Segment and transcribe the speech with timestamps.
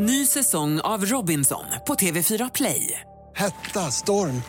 [0.00, 3.00] Ny säsong av Robinson på TV4 Play.
[3.34, 4.42] Hetta, storm,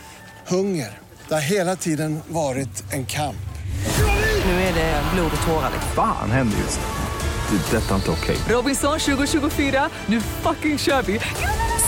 [0.48, 0.98] hunger.
[1.28, 3.50] Det har hela tiden varit en kamp.
[4.46, 5.72] Nu är det blod och tårar.
[5.96, 7.58] Fan händer just nu.
[7.58, 7.78] Det.
[7.78, 8.38] är Detta är inte okej.
[8.56, 11.20] Robinson 2024, nu fucking kör vi!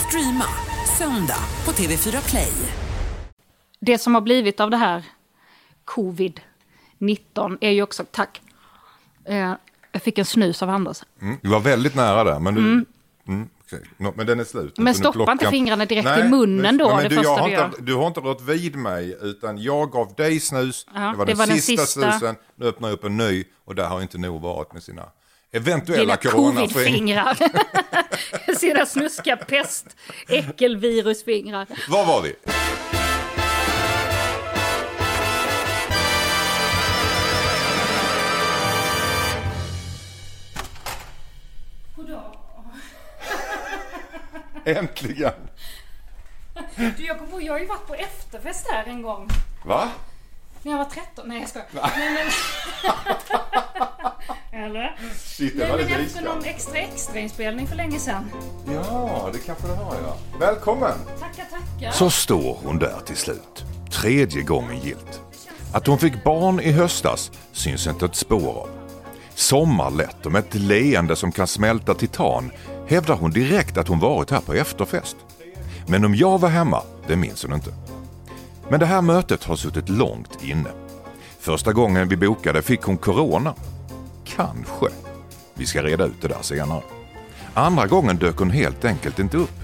[0.07, 0.45] Streama
[0.97, 2.53] söndag på TV4 Play.
[3.79, 5.05] Det som har blivit av det här
[5.85, 8.41] covid-19 är ju också, tack,
[9.25, 9.53] eh,
[9.91, 11.03] jag fick en snus av Anders.
[11.21, 11.37] Mm.
[11.41, 12.61] Du var väldigt nära där, men du...
[12.61, 12.85] Mm.
[13.65, 13.81] Okej.
[13.97, 14.77] Nå, men den är slut.
[14.77, 17.81] Men stoppa inte klockan- fingrarna direkt i munnen då, det du, första har du inte.
[17.81, 20.85] Du har inte rört vid mig, utan jag gav dig snus.
[20.93, 22.11] Ja, det var det den var den sista, sista.
[22.11, 22.35] snusen.
[22.55, 25.03] Nu öppnar jag upp en ny och där har inte nog varit med sina
[25.51, 27.37] eventuella coronafingrar.
[28.57, 29.85] Sina snuska pest,
[30.27, 31.67] äckelvirusfingrar.
[31.89, 32.35] Var var vi?
[44.77, 45.33] Äntligen!
[46.75, 49.29] Du, jag, kom på, jag har ju varit på efterfest här en gång.
[49.65, 49.89] Va?
[50.61, 51.27] När jag var 13.
[51.27, 51.67] Nej, jag skojar.
[51.97, 52.27] Nej, men...
[54.65, 54.97] Eller?
[55.15, 58.31] Shit, det Nej, var men efter någon extra extra inspelning för länge sedan.
[58.73, 60.17] Ja, det kanske det har ja.
[60.39, 60.97] Välkommen!
[61.19, 61.91] Tackar, tackar.
[61.91, 63.63] Så står hon där till slut.
[63.91, 65.21] Tredje gången gilt.
[65.73, 68.69] Att hon fick barn i höstas syns inte ett spår av.
[69.35, 72.51] Sommarlätt och med ett leende som kan smälta titan
[72.91, 75.15] hävdar hon direkt att hon varit här på efterfest.
[75.87, 77.73] Men om jag var hemma, det minns hon inte.
[78.69, 80.69] Men det här mötet har suttit långt inne.
[81.39, 83.55] Första gången vi bokade fick hon corona.
[84.25, 84.85] Kanske.
[85.53, 86.81] Vi ska reda ut det där senare.
[87.53, 89.59] Andra gången dök hon helt enkelt inte upp.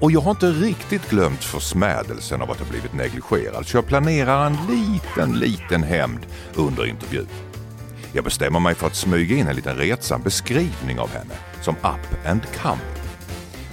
[0.00, 4.46] Och jag har inte riktigt glömt försmädelsen av att ha blivit negligerad så jag planerar
[4.46, 7.28] en liten, liten hämnd under intervjun.
[8.12, 11.34] Jag bestämmer mig för att smyga in en liten retsam beskrivning av henne
[11.66, 12.80] som up and Come.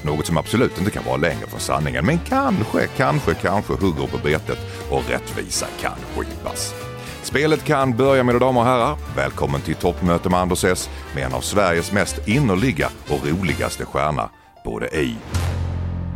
[0.02, 4.18] Något som absolut inte kan vara längre från sanningen men kanske, kanske, kanske hugger på
[4.18, 4.58] betet
[4.92, 6.74] och rättvisa kan skipas.
[7.24, 8.98] Spelet kan börja mina damer och herrar.
[9.16, 14.30] Välkommen till toppmöte med Anders S med en av Sveriges mest innerliga och roligaste stjärna
[14.66, 15.16] både i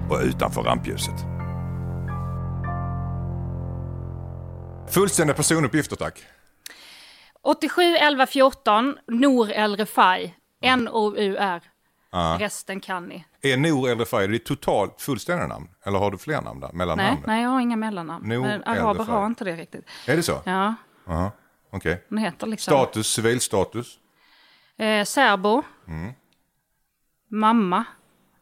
[0.09, 1.15] och utanför rampljuset.
[4.89, 6.23] Fullständiga personuppgifter tack.
[7.43, 11.76] 87 11 14, Nour El Refai, N-O-U-R.
[12.39, 13.25] Resten kan ni.
[13.41, 15.67] Är Nour El Refai ditt totalt fullständiga namn?
[15.85, 16.67] Eller har du fler namn där?
[16.67, 17.23] Nej, Mellannamn?
[17.27, 18.27] nej, jag har inga mellannamn.
[18.29, 19.85] Nour Men araber har inte det riktigt.
[20.07, 20.41] Är det så?
[20.45, 20.75] Ja,
[21.05, 21.31] Jaha,
[21.71, 22.03] Okej.
[22.19, 22.71] heter liksom...
[22.71, 23.99] Status, civilstatus?
[24.77, 25.63] Eh, särbo.
[25.87, 26.13] Mm.
[27.31, 27.85] Mamma.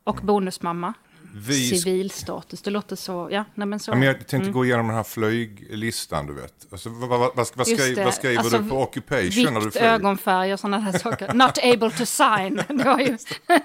[0.03, 0.93] Och bonusmamma.
[1.37, 3.91] Vi Civilstatus, det låter så, ja, nej men så.
[3.91, 6.53] Ja, men jag tänkte gå igenom den här flyglistan, du vet.
[6.71, 8.05] Alltså, vad, vad, vad, skriver,
[8.37, 9.93] Alltså, du på occupation när du Vikt, flyger?
[9.93, 11.33] ögonfärg och sådana här saker.
[11.33, 12.63] Not able to sign.
[12.77, 13.17] Det var ju...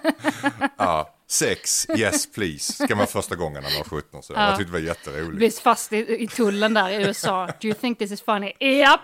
[0.77, 4.23] Ja, sex, yes please, ska vara första gången när man var 17.
[4.23, 4.33] Så.
[4.33, 5.37] Jag tyckte det var jätteroligt.
[5.37, 7.47] Blev fast i, i tullen där i USA.
[7.61, 8.53] Do you think this is funny?
[8.59, 9.01] Japp,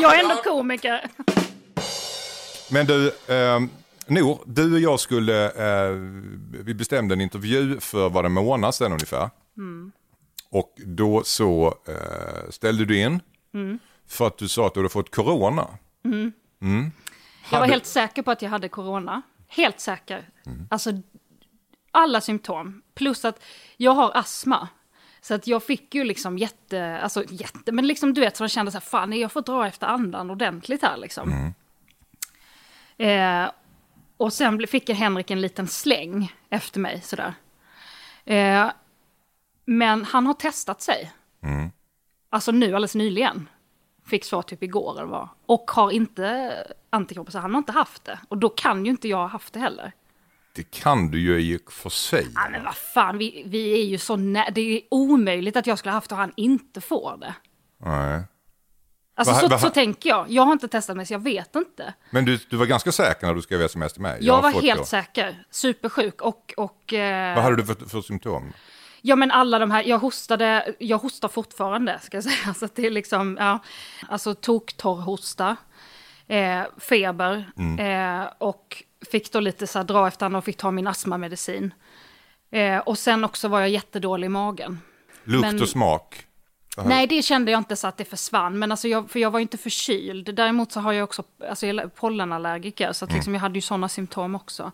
[0.00, 1.10] jag är ändå komiker.
[2.70, 3.60] Men du, eh,
[4.08, 5.92] Nor, du och jag skulle, eh,
[6.64, 9.30] vi bestämde en intervju för var en månad sedan ungefär.
[9.56, 9.92] Mm.
[10.50, 13.20] Och då så eh, ställde du in
[13.54, 13.78] Mm.
[14.08, 15.66] för att du sa att du hade fått corona.
[16.02, 19.22] Jag var Hade- helt säker på att jag hade corona.
[19.48, 20.28] Helt säker.
[20.46, 20.66] Mm.
[20.70, 20.90] Alltså,
[21.90, 22.82] alla symptom.
[22.94, 23.42] Plus att
[23.76, 24.68] jag har astma.
[25.20, 28.50] Så att jag fick ju liksom jätte, alltså jätte, men liksom du vet så jag
[28.50, 31.52] kände så här, fan jag får dra efter andan ordentligt här liksom.
[32.98, 33.50] Eh,
[34.16, 37.34] och sen fick jag Henrik en liten släng efter mig sådär.
[38.24, 38.70] Eh,
[39.64, 41.12] men han har testat sig.
[42.30, 43.48] Alltså nu alldeles nyligen.
[44.06, 45.28] Fick svar typ igår eller vad.
[45.46, 46.54] Och har inte
[46.90, 48.18] antikroppar, så han har inte haft det.
[48.28, 49.92] Och då kan ju inte jag ha haft det heller.
[50.54, 52.26] Det kan du ju i och för sig.
[52.34, 55.78] Ja, men vad fan, vi, vi är ju så nä- Det är omöjligt att jag
[55.78, 57.34] skulle ha haft det och han inte får det.
[57.78, 58.22] Nej.
[59.18, 60.26] Alltså Vad- så, vad- så tänker jag.
[60.28, 61.94] Jag har inte testat mig så jag vet inte.
[62.10, 64.18] Men du, du var ganska säker när du skrev sms till mig?
[64.20, 64.86] Jag, har var helt det.
[64.86, 65.44] säker.
[65.50, 66.54] Supersjuk och...
[66.56, 68.52] och eh, Vad hade du för, för symptom?
[69.02, 72.54] Ja men alla de här, jag hostade, jag hostar fortfarande ska jag säga.
[72.60, 73.58] Så det är liksom, ja,
[74.08, 75.56] alltså toktorrhosta,
[76.26, 80.86] eh, feber eh, och fick då lite så här dra efter och fick ta min
[80.86, 81.74] astmamedicin.
[82.50, 84.80] Eh, och sen också var jag jättedålig i magen.
[85.24, 86.25] Lukt Men- och smak?
[86.84, 89.38] Nej, det kände jag inte så att det försvann, men alltså jag, för jag var
[89.38, 90.34] ju inte förkyld.
[90.34, 93.60] Däremot så har jag också, alltså jag är pollenallergiker, så att liksom jag hade ju
[93.62, 94.72] sådana symptom också.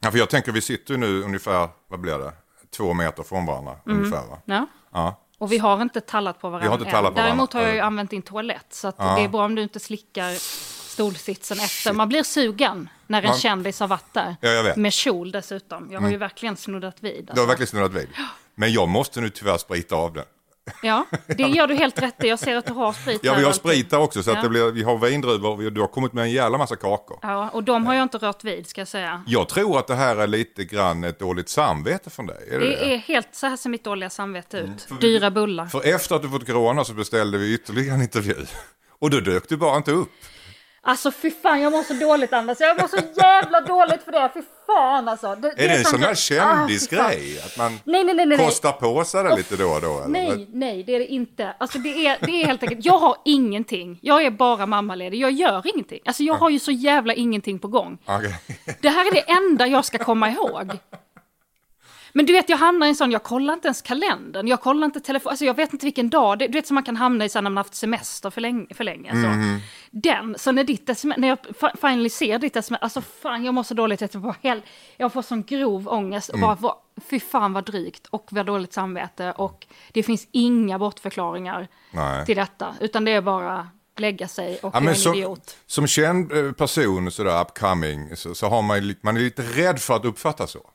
[0.00, 2.32] Ja, för jag tänker vi sitter nu ungefär, vad blir det,
[2.76, 4.38] två meter från varandra ungefär va?
[4.44, 4.66] Ja.
[4.92, 5.20] Ja.
[5.38, 7.58] Och vi har inte tallat på varandra Vi har inte tallat på Däremot varandra.
[7.58, 10.34] har jag ju använt din toalett, så att det är bra om du inte slickar
[10.90, 11.92] stolsitsen efter.
[11.92, 14.36] Man blir sugen när en Man- kändis har varit där.
[14.40, 14.76] Ja, jag vet.
[14.76, 14.82] Mm.
[14.82, 15.88] Med kjol dessutom.
[15.92, 17.12] Jag har ju verkligen snuddat vid.
[17.12, 17.46] Du har Alltså.
[17.46, 18.08] verkligen snurrat vid.
[18.54, 20.24] Men jag måste nu tyvärr sprita av den.
[20.82, 22.28] Ja, det gör du helt rätt i.
[22.28, 24.42] Jag ser att du har sprit Ja, vi har sprit här också så att Ja.
[24.42, 27.18] det blir, vi har vindruvor och du har kommit med en jävla massa kakor.
[27.22, 29.24] Ja, och de har jag inte rört vid ska jag säga.
[29.26, 32.48] Jag tror att det här är lite grann ett dåligt samvete från dig.
[32.50, 35.00] Är det, Det är helt så här ser mitt dåliga samvete ut.
[35.00, 35.66] Dyra bullar.
[35.66, 38.34] För efter att du fått corona så beställde vi ytterligare en intervju.
[38.98, 40.10] Och då dök du bara inte upp.
[40.82, 42.56] Alltså fy fan, jag mår så dåligt Anders.
[42.60, 44.30] Jag mår så jävla dåligt för det.
[44.34, 45.34] Fy fan alltså.
[45.34, 47.40] Det, Är det en som- sån där Ah, kändisgrej?
[47.46, 48.38] Att man Nej, nej, nej, nej.
[48.38, 49.98] kostar på sig det lite då och då?
[49.98, 50.08] Eller?
[50.08, 51.54] Nej, nej, det är det inte.
[51.58, 53.98] Alltså det är, det är helt enkelt, jag har ingenting.
[54.02, 56.00] Jag är bara mammaledig, jag gör ingenting.
[56.04, 57.98] Alltså jag har ju så jävla ingenting på gång.
[58.06, 58.34] Okej.
[58.80, 60.70] Det här är det enda jag ska komma ihåg.
[62.12, 64.84] Men du vet, jag hamnar i en sån, jag kollar inte ens kalendern, jag kollar
[64.84, 67.24] inte telefon, alltså jag vet inte vilken dag, det, du vet som man kan hamna
[67.24, 68.74] i sen när man haft semester för länge.
[68.74, 69.60] För länge så.
[69.90, 71.38] Den, så när ditt sms, när jag
[71.80, 74.62] finally ser ditt sms, alltså fan jag mår så dåligt, jag, bara, hel,
[74.96, 76.74] jag får sån grov ångest, och bara, vad,
[77.10, 82.26] fy fan vad drygt, och vad dåligt samvete, och det finns inga bortförklaringar Nej.
[82.26, 85.56] till detta, utan det är bara lägga sig och Ja, men en som, idiot.
[85.66, 89.96] som känd eh, person, sådär upcoming, så, så har man, man är lite rädd för
[89.96, 90.70] att uppfattas så.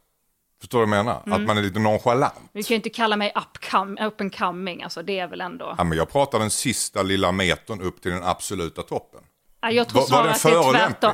[0.62, 1.22] Förstår du vad jag menar?
[1.26, 1.42] Mm.
[1.42, 2.34] Att man är lite nonchalant.
[2.54, 5.76] Du kan ju inte kalla mig upcom, up and coming, alltså det är väl ändå...
[5.78, 9.22] Ja, men jag pratar den sista lilla metern upp till den absoluta toppen.
[9.66, 11.14] Ja, jag tror Var- var snarare den att det är tvärtom.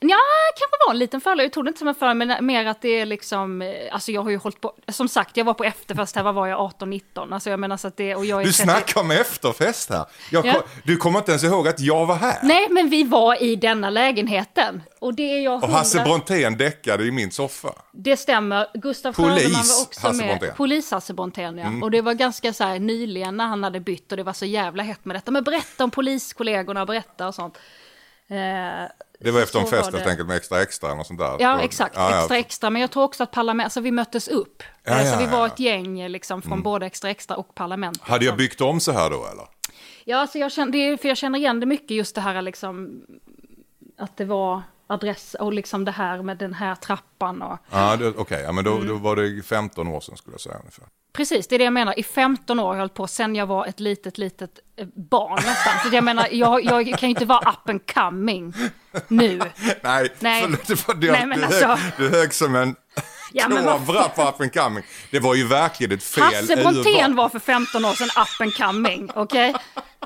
[0.00, 0.18] Ja,
[0.58, 1.44] kanske var en liten förolämpning.
[1.44, 3.62] Jag tog det inte som en förolämpning, men mer att det är liksom...
[3.62, 4.72] eh, Alltså jag har ju hållit på...
[4.88, 7.34] Som sagt, jag var på efterfest här, vad var jag, 18-19?
[7.34, 8.14] Alltså jag menar så att det...
[8.14, 10.04] Och jag är Du 30 snackar om efterfest här.
[10.30, 10.62] Jag, Ja.
[10.84, 12.38] Du kommer inte ens ihåg att jag var här.
[12.42, 14.82] Nej, men vi var i denna lägenheten.
[15.00, 15.76] Och det är jag Och hundra...
[15.78, 17.72] Hasse Brontén däckade i min soffa.
[17.92, 18.66] Det stämmer.
[18.74, 20.26] Gustav Polis var också Hasse med.
[20.28, 20.44] Brontén.
[20.48, 20.56] Mm.
[20.56, 21.84] Polis-Hasse Brontén, ja.
[21.84, 24.44] Och det var ganska så här nyligen när han hade bytt och det var så
[24.44, 25.30] jävla hett med detta.
[25.30, 27.58] Men berätta om poliskollegorna, berätta och sånt.
[28.28, 28.36] Eh,
[29.20, 31.36] Det var efter en Så fest helt enkelt med extra extra och sånt där.
[31.40, 31.96] Ja, exakt.
[31.96, 32.18] Ja, ja.
[32.18, 32.70] Extra extra.
[32.70, 34.62] Men jag tror också att parlament, alltså vi möttes upp.
[34.84, 37.98] Ja, alltså ja, vi var ett gäng liksom från både extra extra och parlament.
[38.02, 39.44] Hade jag byggt om så här då eller?
[40.04, 43.02] Ja, alltså jag känner, för jag känner igen det mycket just det här liksom
[43.98, 48.08] att det var adress och liksom det här med den här trappan och Ja, det-
[48.16, 48.42] okej.
[48.42, 48.88] ja, men då, Mm.
[48.88, 50.84] då var det 15 år sedan skulle jag säga ungefär.
[51.12, 51.98] Precis, det är det jag menar.
[51.98, 55.34] I 15 år har jag hållit på, sen jag var ett litet, litet eh, barn
[55.46, 55.72] nästan.
[55.90, 58.54] Så jag menar, jag, jag kan ju inte vara up and coming
[59.08, 59.40] nu.
[59.82, 60.42] Nej, Nej.
[60.42, 62.76] förlåt, var det, Nej, men du, alltså- du hög som en
[63.36, 63.80] Ja,
[64.16, 64.84] på up and coming.
[65.10, 68.54] Det var ju verkligen ett fel Hasse Brontén var för 15 år sedan up and
[68.56, 69.54] coming, okej?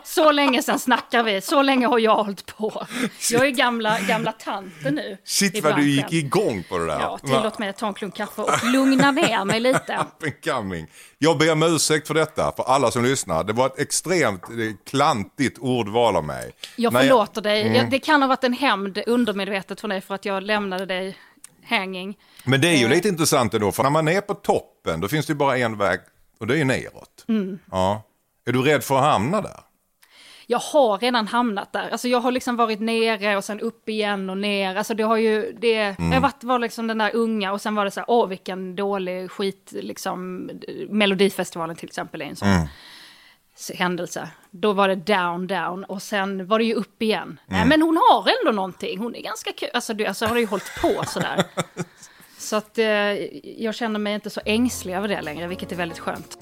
[0.04, 2.86] Så länge sedan snackar vi, så länge har jag hållit på.
[3.30, 5.18] Jag är gamla, gamla tanten nu.
[5.24, 7.00] Shit vad du gick igång på det där.
[7.00, 9.78] Ja, tillåt mig att ta en klunk kaffe och lugna ner mig lite.
[10.00, 10.86] Up and coming.
[11.18, 13.44] Jag ber om ursäkt för detta, för alla som lyssnar.
[13.44, 14.56] Det var ett extremt eh,
[14.90, 16.52] klantigt ordval av mig.
[16.76, 17.62] Jag förlåter dig.
[17.62, 17.74] Mm.
[17.74, 21.16] Jag, det kan ha varit en hämnd undermedvetet från dig för att jag lämnade dig
[21.68, 22.18] hanging.
[22.44, 22.90] Men det är ju Eh.
[22.90, 25.78] lite intressant ändå, för när man är på toppen då finns det ju bara en
[25.78, 26.00] väg
[26.40, 27.24] och det är ju neråt.
[27.28, 27.58] Mm.
[27.70, 28.02] Ja.
[28.46, 29.60] Är du rädd för att hamna där?
[30.50, 31.88] Jag har redan hamnat där.
[31.90, 34.76] Alltså jag har liksom varit nere och sen upp igen och ner.
[34.76, 36.12] Alltså det har ju, det, Mm.
[36.12, 38.76] jag varit, var liksom den där unga och sen var det så här, åh vilken
[38.76, 40.50] dålig skit, liksom.
[40.88, 42.68] Melodifestivalen till exempel är en sån Mm.
[43.74, 44.28] Händelse.
[44.50, 47.22] Då var det down, down och sen var det ju upp igen.
[47.22, 47.38] Mm.
[47.46, 49.68] Nej men hon har ändå någonting, hon är ganska kul.
[49.74, 51.44] Alltså, du, alltså har det ju hållit på sådär.
[52.38, 52.86] Så att eh,
[53.62, 56.38] jag känner mig inte så ängslig över det längre, vilket är väldigt skönt.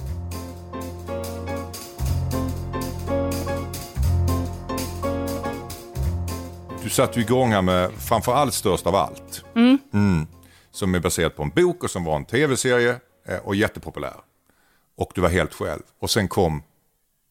[6.82, 9.44] Du satte igång här med framförallt Störst av allt.
[9.54, 10.26] Mm.
[10.70, 12.96] Som är baserat på en bok och som var en tv-serie
[13.28, 14.16] eh, och jättepopulär.
[14.96, 15.82] Och du var helt själv.
[16.00, 16.62] Och sen kom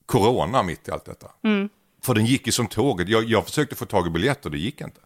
[0.06, 1.28] corona mitt i allt detta.
[2.04, 3.10] För den gick ju som tåget.
[3.10, 5.02] Jag, jag försökte få tag i biljetter, det gick inte.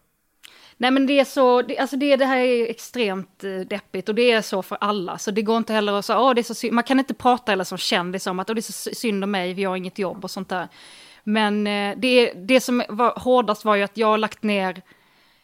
[0.81, 4.15] Nej men det är så, det, alltså det, det här är extremt eh, deppigt och
[4.15, 5.17] det är så för alla.
[5.17, 6.73] Så det går inte heller att säga, åh det är så synd.
[6.73, 9.31] Man kan inte prata eller som kändis om att åh, det är så synd om
[9.31, 10.67] mig, vi har inget jobb och sånt där.
[11.23, 14.81] Men eh, det, det som var hårdast var ju att jag har lagt ner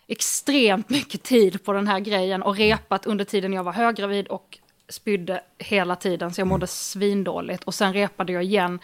[0.08, 4.60] extremt mycket tid på den här grejen och repat under tiden jag var höggravid och
[4.90, 7.64] spydde hela tiden så jag mådde svindåligt.
[7.64, 8.80] Och sen repade jag igen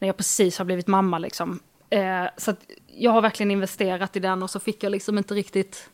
[0.00, 1.60] när jag precis har blivit mamma liksom.
[1.90, 2.54] Eh, så
[2.86, 5.90] jag har verkligen investerat i den och så fick jag liksom inte riktigt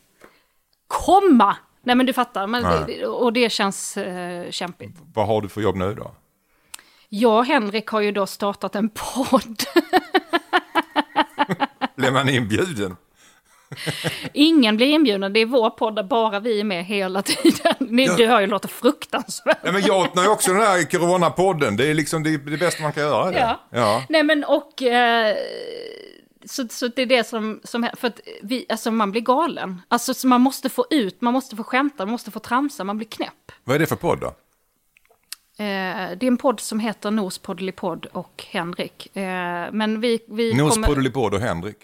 [0.87, 1.57] komma.
[1.83, 3.05] Nej men du fattar, men Nej.
[3.05, 4.97] och det känns eh, kämpigt.
[5.13, 6.11] Vad har du för jobb nu då?
[7.09, 9.63] Jag och Henrik har ju då startat en podd.
[11.95, 12.95] Blev man inbjuden?
[14.33, 17.75] Ingen blir inbjuden, det är vår podd där bara vi är med hela tiden.
[17.79, 19.57] Ni, Du hör ju, låter fruktansvärt.
[19.63, 21.77] Nej, men jag öppnar ju också den här coronapodden.
[21.77, 23.33] Det är liksom det, det bästa man kan göra.
[23.33, 23.59] Ja.
[23.69, 24.03] ja.
[24.09, 24.81] Nej men och...
[24.81, 25.35] Eh,
[26.45, 29.81] så, så det är det som, som för att vi, alltså man blir galen.
[29.87, 32.97] Alltså så man måste få ut, man måste få skämta, man måste få tramsa, man
[32.97, 33.51] blir knäpp.
[33.63, 34.33] Vad är det för podd då?
[35.59, 35.65] Eh,
[36.17, 39.17] det är en podd som heter Nos Poddelipodd och Henrik.
[39.17, 39.23] Eh,
[39.71, 40.87] men vi, vi Nos kommer...
[41.35, 41.77] Och Henrik.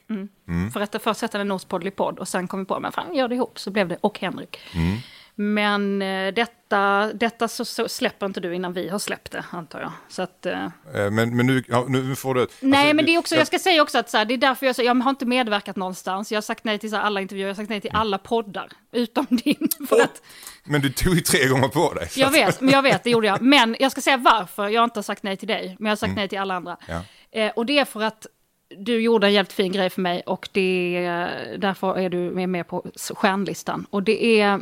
[0.74, 1.66] För att först hette den Nos
[2.20, 4.60] och sen kom vi på, men fan gör det ihop, så blev det och Henrik.
[5.36, 9.80] Men eh, detta, detta så, så släpper inte du innan vi har släppt det, antar
[9.82, 9.92] jag.
[10.10, 10.64] Så att, eh,
[10.96, 12.42] Eh, Men, men nu, ja, nu får du...
[12.42, 14.34] alltså, Nej, men det är också, jag, jag ska säga också att så här, det
[14.34, 16.32] är därför jag, så- jag har inte medverkat någonstans.
[16.32, 18.18] Jag har sagt nej till så här, alla intervjuer, jag har sagt nej till alla
[18.18, 19.68] poddar, utom din.
[19.90, 20.22] För att,
[20.64, 22.10] Men du tog ju tre gånger på dig.
[22.16, 23.42] jag vet, men jag vet, det gjorde jag.
[23.42, 25.96] Men jag ska säga varför jag inte har sagt nej till dig, men jag har
[25.98, 26.78] sagt nej till alla andra.
[26.88, 27.02] Ja.
[27.32, 28.28] Eh, och det är för att
[28.78, 31.00] du gjorde en jävligt fin grej för mig och det,
[31.58, 32.86] därför är du med, med på
[33.16, 33.86] stjärnlistan.
[33.90, 34.60] Och det är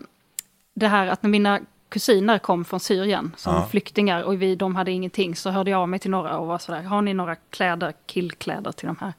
[0.74, 1.60] det här att när mina
[1.90, 3.68] kusiner kom från Syrien som Ja.
[3.72, 6.58] flyktingar och vi, de hade ingenting så hörde jag av mig till några och var
[6.58, 9.13] sådär, har ni några kläder, killkläder till de här?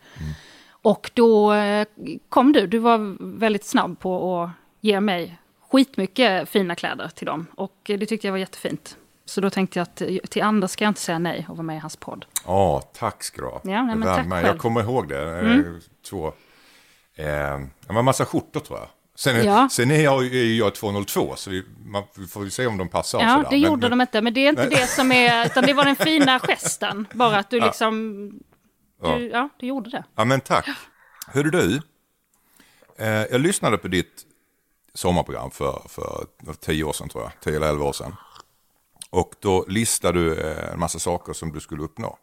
[0.70, 1.86] Och då eh,
[2.28, 5.38] kom du, du var väldigt snabb på att ge mig
[5.70, 7.46] skitmycket fina kläder till dem.
[7.54, 8.96] Och det tyckte jag var jättefint.
[9.24, 11.62] Så då tänkte jag att eh, till Anders ska jag inte säga nej och vara
[11.66, 12.24] med i hans podd.
[12.46, 13.60] Ja, tack ska du ha.
[13.64, 14.32] Ja, nej, men tack själv.
[14.32, 14.44] Mm.
[14.46, 15.40] Jag kommer ihåg det.
[15.40, 15.60] Eh,
[16.10, 16.26] Två...
[17.16, 18.88] Eh, det var en massa skjortor tror jag.
[19.22, 19.68] Sen, Ja.
[19.68, 22.88] sen är jag, är jag 202, så vi, man vi får ju se om de
[22.88, 23.20] passar.
[23.20, 23.50] Ja, sådär.
[23.50, 25.84] det gjorde men, de inte, men det är inte det som är, utan det var
[25.84, 27.06] den fina gesten.
[27.14, 28.28] Bara att du liksom,
[29.02, 30.04] du, ja, du gjorde det.
[30.14, 30.68] Ja, men tack.
[31.26, 31.80] Hörru du,
[32.98, 34.22] eh, jag lyssnade på ditt
[34.94, 36.26] sommarprogram för, för
[36.60, 38.16] tio år sedan tror jag, tio eller elva år sedan.
[39.10, 42.18] Och då listade du eh, en massa saker som du skulle uppnå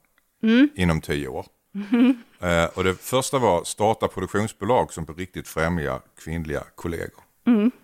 [0.76, 1.46] inom tio år.
[2.42, 7.24] Eh, och det första var starta produktionsbolag som på riktigt främjar kvinnliga kollegor.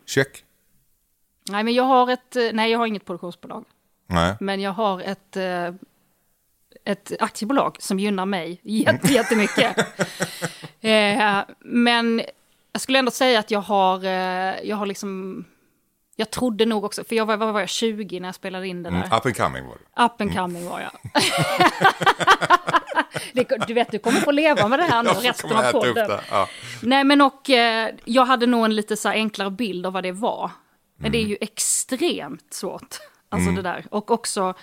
[0.06, 0.44] Check.
[1.50, 3.66] Nej, men jag har ett, eh, nej jag har inget produktionsbolag.
[4.08, 4.36] Nej.
[4.40, 5.74] Men jag har ett, eh,
[6.86, 9.78] ett aktiebolag som gynnar mig jätte, jättemycket.
[10.82, 12.22] eh, men
[12.72, 14.04] jag skulle ändå säga att jag har,
[14.64, 15.44] jag har liksom,
[16.16, 18.90] jag trodde nog också, för jag var, var jag, 20 när jag spelade in det
[18.90, 18.98] där.
[18.98, 20.04] Mm, up and coming var det.
[20.04, 20.92] Up and coming var jag.
[23.34, 25.94] Det, du vet, du kommer få leva med det här nu resten av podden.
[25.94, 26.22] det.
[26.30, 26.50] Ja.
[26.82, 30.04] Nej, men och eh, jag hade nog en lite så här enklare bild av vad
[30.04, 30.52] det var.
[30.98, 32.96] Men det är ju extremt svårt,
[33.30, 33.86] alltså det där.
[33.92, 34.54] Och också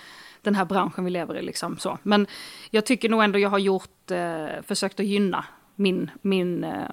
[0.41, 1.97] den här branschen vi lever i, liksom så.
[2.03, 2.27] Men
[2.69, 5.45] jag tycker nog ändå jag har gjort, eh, försökt att gynna
[5.75, 6.89] min, min, eh,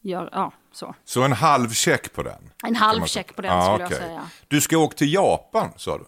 [0.00, 0.94] gör, ja, så.
[1.04, 2.50] Så en halv check på den.
[2.66, 3.98] En halv check på den Ja, skulle okej.
[4.00, 4.28] jag säga.
[4.48, 6.04] Du ska åka till Japan sa du.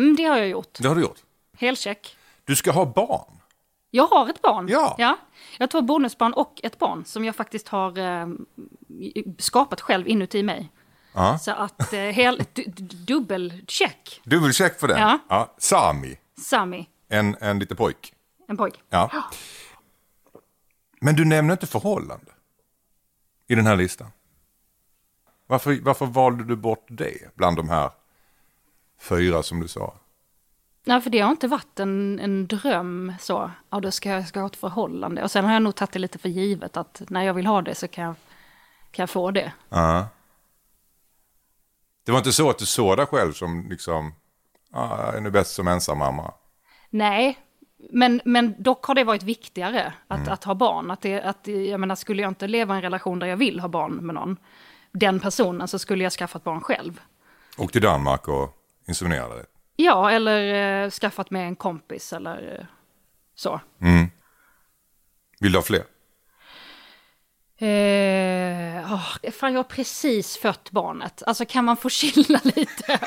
[0.00, 0.78] Mm, det har jag gjort.
[0.80, 1.18] Det har du gjort.
[1.58, 2.16] Helcheck.
[2.48, 3.40] Du ska ha barn.
[3.90, 4.68] Jag har ett barn.
[4.68, 4.94] Ja.
[4.98, 5.16] Jag
[5.60, 8.26] har två bonusbarn och ett barn som jag faktiskt har eh,
[9.38, 10.72] skapat själv inuti mig.
[11.12, 11.38] Ja.
[11.38, 14.20] Så att eh, hel, du, du- dubbelcheck.
[14.24, 15.18] Dubbelcheck på den.
[15.28, 15.54] Ja.
[15.58, 18.12] Sami, Sami, en, en liten pojk.
[18.48, 18.82] en pojk.
[18.90, 19.10] Ja.
[21.00, 22.32] Men du nämner inte förhållande
[23.46, 24.08] i den här listan.
[25.46, 27.90] Varför, varför valde du bort det bland de här
[29.00, 29.94] fyra som du sa?
[30.88, 33.50] Nej, för det har inte varit en, en dröm så.
[33.70, 35.22] Ja, då ska jag ska ha ett förhållande.
[35.22, 37.62] Och sen har jag nog tagit det lite för givet att när jag vill ha
[37.62, 38.14] det så kan jag,
[38.90, 39.52] kan jag få det.
[39.68, 40.08] Ja.
[42.06, 44.14] Det var inte så att du såg dig själv som liksom,
[44.72, 46.34] ah, jag är nu bäst som ensam mamma.
[46.90, 47.38] Nej,
[47.92, 50.32] men, men dock har det varit viktigare att, Mm.
[50.32, 50.90] att ha barn.
[50.90, 53.60] Att det, att, jag menar, skulle jag inte leva i en relation där jag vill
[53.60, 54.36] ha barn med någon,
[54.92, 57.00] den personen, så skulle jag skaffa ett barn själv.
[57.58, 59.44] Och till Danmark och inseminerade dig.
[59.80, 62.66] Ja, eller eh, skaffat med en kompis eller eh,
[63.34, 63.60] så.
[65.40, 65.84] Vill du ha fler?
[67.60, 71.22] Eh, åh, fan, jag har precis fött barnet.
[71.26, 72.98] Alltså kan man få chilla lite?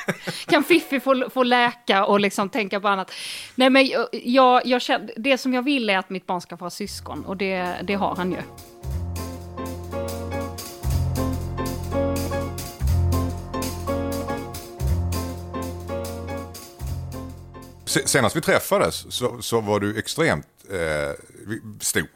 [0.47, 3.11] kan Fiffi få, få läka och liksom tänka på annat?
[3.55, 6.57] Nej, men jag, jag, jag känner, det som jag vill är att mitt barn ska
[6.57, 8.37] få ha syskon och det, det har han ju.
[17.91, 20.77] Senast vi träffades så, så var du extremt eh,
[21.79, 22.07] stor.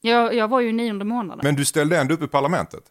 [0.00, 2.82] Jag, jag var ju nionde månaden Men du ställde ändå upp i parlamentet.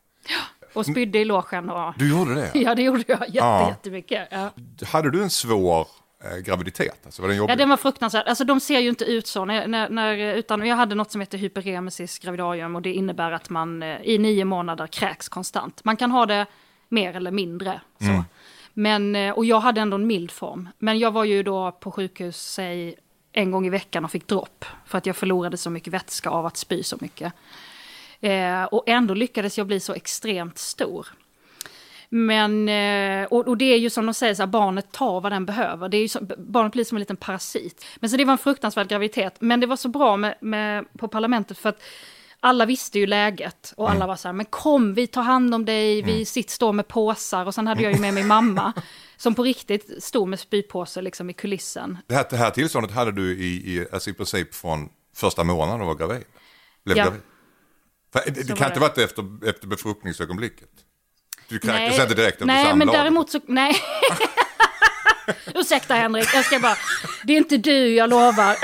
[0.74, 1.70] och spydde i logen.
[1.70, 2.51] Och, Du gjorde det?
[2.60, 3.70] ja, det gjorde jag jätte, Ja.
[3.70, 4.27] jättemycket.
[4.32, 4.50] Ja.
[4.88, 5.88] Hade du en svår
[6.24, 7.00] eh, graviditet?
[7.06, 7.51] Alltså, var den jobbig?
[7.51, 8.27] Ja, den var fruktansvärd.
[8.27, 9.46] Alltså de ser ju inte ut så.
[9.46, 13.50] När, när, när, utan jag hade något som heter hyperemesis gravidarium och det innebär att
[13.50, 15.82] man eh, i nio månader kräks konstant.
[15.84, 16.46] Man kan ha det
[16.89, 17.82] mer eller mindre.
[18.00, 18.24] Så.
[18.79, 20.69] Men, eh, och jag hade ändå en mild form.
[20.77, 22.96] Men jag var ju då på sjukhus, säg
[23.31, 24.65] en gång i veckan och fick dropp.
[24.86, 27.34] För att jag förlorade så mycket vätska av att spy så mycket.
[28.22, 31.07] Eh, och ändå lyckades jag bli så extremt stor.
[32.10, 35.31] Men, eh, och, och det är ju som de säger, så här, barnet tar vad
[35.31, 35.89] den behöver.
[35.89, 37.86] Det är ju barnet blir som en liten parasit.
[37.96, 39.36] Men så det var en fruktansvärd graviditet.
[39.39, 41.81] Men det var så bra med, med, på parlamentet för att
[42.39, 45.65] alla visste ju läget och alla var så här, men kom vi tar hand om
[45.65, 48.74] dig, vi sitter, står med påsar och sen hade jag ju med mig mamma
[49.17, 51.98] som på riktigt stod med spypåse liksom i kulissen.
[52.08, 55.79] Det här, det här tillståndet hade du i, i, alltså i princip från första månaden
[55.79, 56.24] du var gravid?
[56.86, 57.03] Blev Ja.
[57.03, 57.22] gravid.
[58.13, 58.79] Det, det kan var inte det.
[58.79, 60.70] varit efter, efter befruktningsögonblicket?
[61.50, 63.75] Du kräktes Nej, inte direkt efter Nej, men däremot så, nej.
[65.56, 66.77] Ursäkta Henrik, jag ska bara,
[67.24, 68.56] det är inte du, jag lovar.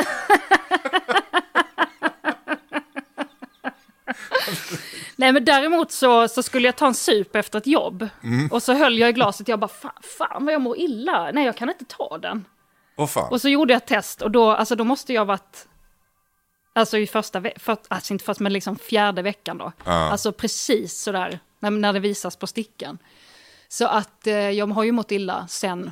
[5.16, 8.08] Nej men däremot så, så skulle jag ta en sup efter ett jobb.
[8.24, 8.48] Mm.
[8.52, 11.32] Och så höll jag i glaset, jag bara fan, fan vad jag mår illa.
[11.32, 12.46] Nej jag kan inte ta den.
[12.96, 13.32] Åh fan.
[13.32, 15.68] Och så gjorde jag ett test och då, alltså då måste jag varit,
[16.74, 19.72] alltså i första, ve- för, alltså inte först men liksom fjärde veckan då.
[20.12, 22.98] Alltså precis sådär, när, när det visas på stickan.
[23.68, 25.92] Så att eh, jag har ju mått illa sen,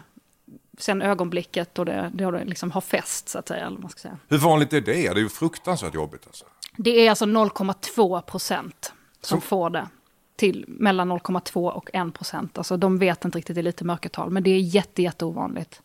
[0.77, 3.65] sen ögonblicket och det, det har liksom har fäst så att säga.
[3.65, 4.17] Eller man ska säga.
[4.29, 4.91] Hur vanligt är det?
[4.93, 6.45] Det är ju fruktansvärt jobbigt alltså.
[6.83, 9.87] Det är alltså 0,2 procent som får det.
[10.35, 12.57] Till mellan 0,2 och 1 procent.
[12.57, 14.29] Alltså de vet inte riktigt, det är lite mörkertal.
[14.29, 15.81] Men det är jätte, jätte ovanligt.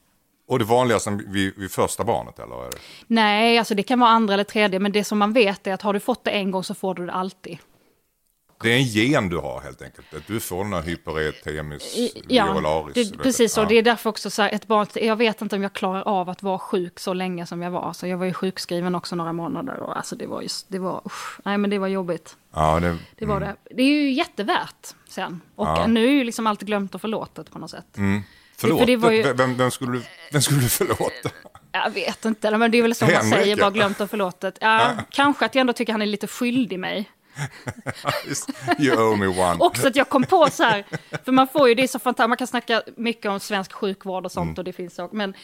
[0.49, 2.71] Och det vanligaste vid, vid första barnet eller?
[3.07, 5.83] Nej, alltså det kan vara andra eller tredje, men det som man vet är att
[5.83, 7.59] har du fått det en gång så får du det alltid.
[8.63, 10.15] Det är en gen du har helt enkelt.
[10.15, 11.97] Att du får den här hyperetemis
[12.29, 13.11] Ja, violaris.
[13.13, 13.61] det, precis så.
[13.61, 13.65] Ja.
[13.65, 16.29] Det är därför också så här, ett barn, jag vet inte om jag klarar av
[16.29, 17.93] att vara sjuk så länge som jag var.
[17.93, 21.03] Så jag var ju sjukskriven också några månader och alltså det var just, det var,
[21.07, 22.37] usch, nej men det var jobbigt.
[22.55, 23.57] Ja, det, Det var det.
[23.71, 25.41] Det är ju jättevärt sen.
[25.55, 25.87] Och Ja.
[25.87, 27.87] nu är ju liksom allt glömt och förlåtet på något sätt.
[28.57, 31.31] förlåt, för det var ju- vem, vem, skulle du, vem skulle du förlåta?
[31.73, 33.65] Jag vet inte, men det är väl som man säger, ja.
[33.65, 34.59] bara glömt och förlåtet.
[34.61, 37.11] Ja, kanske att jag ändå tycker han är lite skyldig mig.
[38.78, 39.57] you owe me one.
[39.59, 40.85] Också att jag kom på så här,
[41.25, 44.25] för man får ju, det är så fantastiskt, man kan snacka mycket om svensk sjukvård
[44.25, 45.35] och sånt och det finns så, men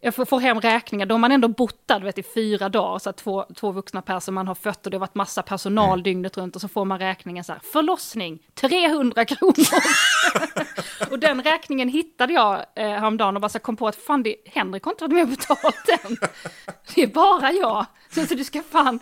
[0.00, 2.98] jag får, hem räkningar, då har man ändå bott där du vet, i fyra dagar,
[2.98, 6.36] så två, två vuxna personer, man har fött och det har varit massa personal dygnet
[6.36, 9.82] runt och så får man räkningen så här, förlossning, 300 kronor.
[11.10, 14.36] och den räkningen hittade jag eh, häromdagen och bara så kom på att fan, det,
[14.44, 16.16] Henrik har inte varit med och betalat den.
[16.94, 17.86] Det är bara jag.
[18.14, 19.00] Så, så du ska fan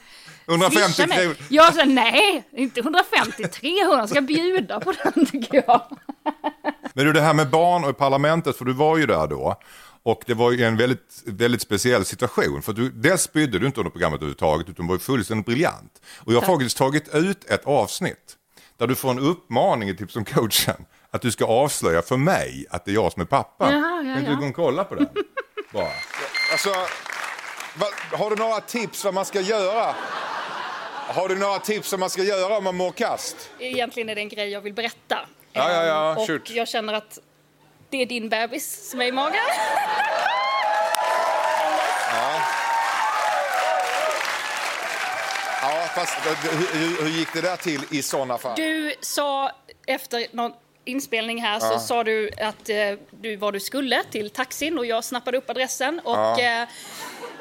[0.49, 1.19] 150 swisha mig.
[1.19, 1.37] kronor.
[1.49, 5.83] Jag sa nej, inte 150, 300, ska bjuda på den tycker jag.
[6.95, 9.61] Men du, det här med barn och i parlamentet, för du var ju där då.
[10.03, 12.63] Och det var ju en väldigt, väldigt speciell situation.
[12.63, 16.03] För du, dels spydde du inte under programmet överhuvudtaget, utan var ju fullständigt briljant.
[16.19, 16.51] Och jag har Tack.
[16.51, 18.37] faktiskt tagit ut ett avsnitt
[18.79, 22.67] där du får en uppmaning i Tips som coachen att du ska avslöja för mig
[22.71, 23.73] att det är jag som är pappa.
[23.73, 24.37] Jaha, ja, kan inte ja.
[24.37, 25.09] du gå och kolla på den?
[25.73, 25.91] Bara.
[26.53, 26.71] Alltså,
[28.13, 29.95] har du några tips vad man ska göra?
[31.09, 33.51] Har du några tips vad man ska göra om man mår kast?
[33.59, 35.19] Egentligen är det en grej jag vill berätta.
[35.53, 36.51] Ja, ja, ja, Ehm, och shoot.
[36.51, 37.19] jag känner att
[37.91, 39.41] det är din bebis som är i magen.
[45.63, 48.53] Ja, fast hur, hur, hur gick det där till i sådana fall?
[48.57, 49.51] Du sa
[49.87, 50.53] efter någon
[50.85, 52.77] inspelning här så sa du att eh,
[53.11, 56.69] du var du skulle till taxin och jag snappade upp adressen och eh,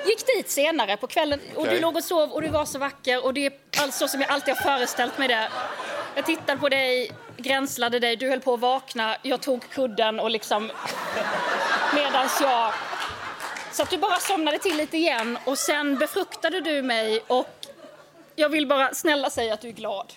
[0.06, 1.76] gick dit senare på kvällen och Okej.
[1.76, 4.30] du låg och sov och du var så vacker och det är alltså som jag
[4.30, 5.50] alltid har föreställt mig det.
[6.16, 10.32] Jag tittade på dig, gränslade dig, du höll på att vakna, jag tog kudden och
[10.32, 10.72] liksom
[11.96, 12.74] medans jag
[13.72, 17.68] så att du bara somnade till lite igen och sen befruktade du mig och
[18.36, 20.13] jag vill bara snälla säga att du är glad.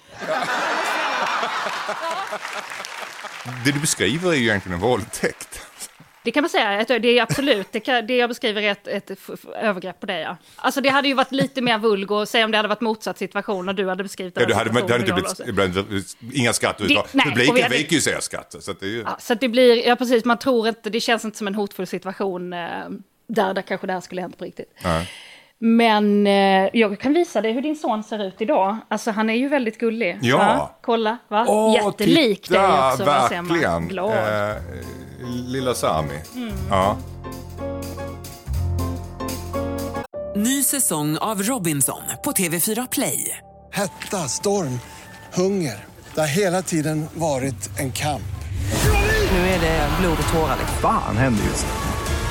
[3.65, 5.66] Det du beskriver är ju egentligen en våldtäkt.
[6.27, 9.11] Det kan man säga, det är absolut, det, kan, det jag beskriver är ett, ett
[9.61, 10.21] övergrepp på dig.
[10.23, 10.37] Ja.
[10.57, 13.69] Alltså det hade ju varit lite mer vulgo, säg om det hade varit motsatt situation
[13.69, 15.13] och du hade beskrivit Ja, den det hade, det hade inte
[15.55, 18.55] blivit, blivit inga skratt Det- vi Publiken hade- viker ju sig skratt.
[18.61, 19.01] Så det är ju...
[19.07, 21.87] Ja, så det blir, ja precis, man tror inte, det känns inte som en hotfull
[21.87, 22.59] situation eh,
[23.29, 24.75] där, där kanske det här skulle hänt på riktigt.
[24.85, 25.11] Nej.
[25.61, 28.77] Men eh, jag kan visa dig hur din son ser ut idag.
[28.89, 30.19] Alltså han är ju väldigt gullig.
[30.23, 30.37] Ja.
[30.39, 30.71] Va?
[30.83, 31.45] Kolla, va?
[31.49, 33.05] Åh, Jättelik titta, dig också.
[33.05, 33.49] vad ser man?
[33.49, 33.89] verkligen.
[33.89, 34.51] Glad.
[34.51, 34.57] Eh,
[35.47, 36.21] lilla Sami.
[36.35, 36.53] Mm.
[36.71, 36.97] Ja.
[40.37, 43.39] Ny säsong av Robinson på TV4 Play.
[43.73, 44.81] Hetta, storm,
[45.35, 45.85] hunger.
[46.15, 48.23] Det har hela tiden varit en kamp.
[49.33, 50.57] Nu är det blod och tårar.
[50.59, 50.79] liksom.
[50.83, 51.86] Fan händer just nu.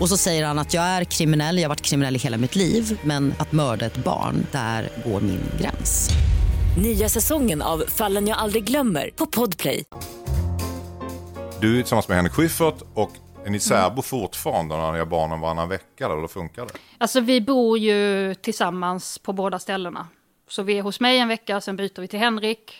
[0.00, 2.56] Och så säger han att jag är kriminell, jag har varit kriminell i hela mitt
[2.56, 6.10] liv men att mörda ett barn, där går min gräns.
[6.82, 9.84] Nya säsongen av Fallen jag aldrig glömmer på Podplay.
[11.60, 13.10] Du är tillsammans med Henrik Schyffert och
[13.44, 16.72] är ni särbo fortfarande när ni har barnen varannan vecka eller funkar det?
[16.98, 20.08] Alltså vi bor ju tillsammans på båda ställena.
[20.48, 22.72] Så vi är hos mig en vecka, sen byter vi till Henrik.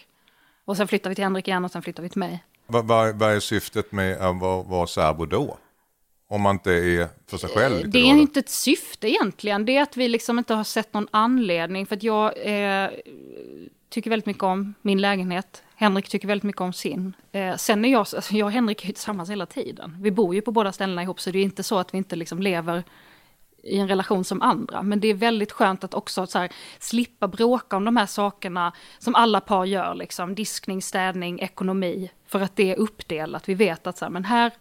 [0.65, 2.45] Och sen flyttar vi till Henrik igen och sen flyttar vi till mig.
[2.67, 5.59] Vad, vad, vad är syftet med att vara, vara särbo då?
[6.35, 7.77] Om man inte är för sig själv?
[7.77, 9.65] lite Det är inte ett syfte egentligen.
[9.65, 11.87] Det är att vi liksom inte har sett någon anledning.
[11.87, 12.91] För att jag eh,
[13.89, 15.63] tycker väldigt mycket om min lägenhet.
[15.77, 17.13] Henrik tycker väldigt mycket om sin.
[17.33, 19.97] Eh, sen är jag, alltså jag och Henrik är tillsammans hela tiden.
[20.01, 22.17] Vi bor ju på båda ställena ihop så det är inte så att vi inte
[22.17, 22.85] liksom lever
[23.63, 24.83] i en relation som andra.
[24.83, 28.73] Men det är väldigt skönt att också så här, slippa bråka om de här sakerna
[28.99, 29.95] som alla par gör.
[29.95, 30.35] Liksom.
[30.35, 32.11] Diskning, städning, ekonomi.
[32.27, 33.49] För att det är uppdelat.
[33.49, 34.53] Vi vet att så här, men här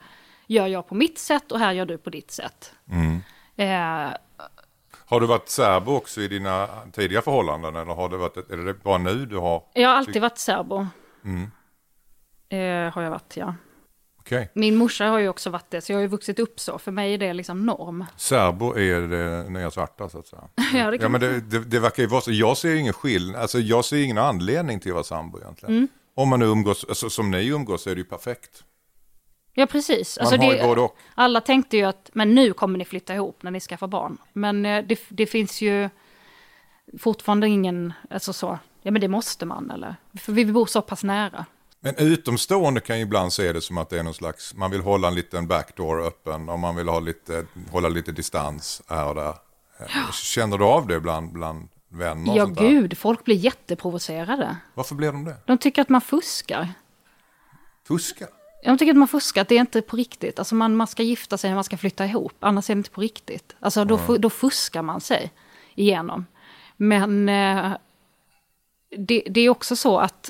[0.53, 2.71] gör jag på mitt sätt och här gör du på ditt sätt.
[3.55, 4.09] Eh,
[5.05, 7.75] Har du varit särbo också i dina tidiga förhållanden?
[7.75, 9.63] Eller har det varit, är det bara nu du har?
[9.73, 10.87] jag har alltid varit särbo.
[12.49, 13.55] Eh, har jag varit, ja.
[14.19, 14.49] Okej.
[14.55, 16.77] Min morsa har ju också varit det, så jag har ju vuxit upp så.
[16.79, 18.05] För mig är det liksom norm.
[18.17, 20.41] Särbo är det nya svarta så att säga.
[20.73, 22.31] Ja, det Ja, kan men det, det, det verkar ju vara så.
[22.31, 23.41] Jag ser ingen skillnad.
[23.41, 25.75] Alltså, jag ser ingen anledning till att vara sambo egentligen.
[25.75, 25.87] Mm.
[26.15, 28.63] Om man nu umgås, alltså, som ni umgås så är det ju perfekt.
[29.53, 30.17] Ja, precis.
[30.39, 30.97] Både och.
[31.15, 34.17] Alla tänkte ju att, men nu kommer ni flytta ihop när ni skaffar barn.
[34.33, 35.89] Men eh, det, det finns ju
[36.99, 39.95] fortfarande ingen, alltså så, ja men det måste man eller?
[40.19, 41.45] För vi bor så pass nära.
[41.79, 44.81] Men utomstående kan ju ibland se det som att det är någon slags, man vill
[44.81, 49.15] hålla en liten backdoor öppen och man vill ha lite, hålla lite distans här och
[49.15, 49.33] där.
[49.79, 52.37] Eh, Känner du av det bland, bland vänner?
[52.37, 52.69] Ja där?
[52.69, 54.57] gud, folk blir jätteprovocerade.
[54.73, 55.35] Varför blir de det?
[55.45, 56.69] De tycker att man fuskar.
[57.87, 58.27] Fuska?
[58.65, 60.39] Jag tycker att man fuskar, att det är inte på riktigt.
[60.39, 62.89] Alltså man, man ska gifta sig när man ska flytta ihop, annars är det inte
[62.89, 63.55] på riktigt.
[63.59, 65.31] Alltså då, fu- då fuskar man sig
[65.75, 66.25] igenom.
[66.77, 67.71] Men eh,
[68.97, 70.29] det, det är också så att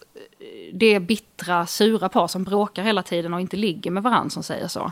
[0.73, 4.43] det är bittra, sura par som bråkar hela tiden och inte ligger med varandra som
[4.43, 4.91] säger så.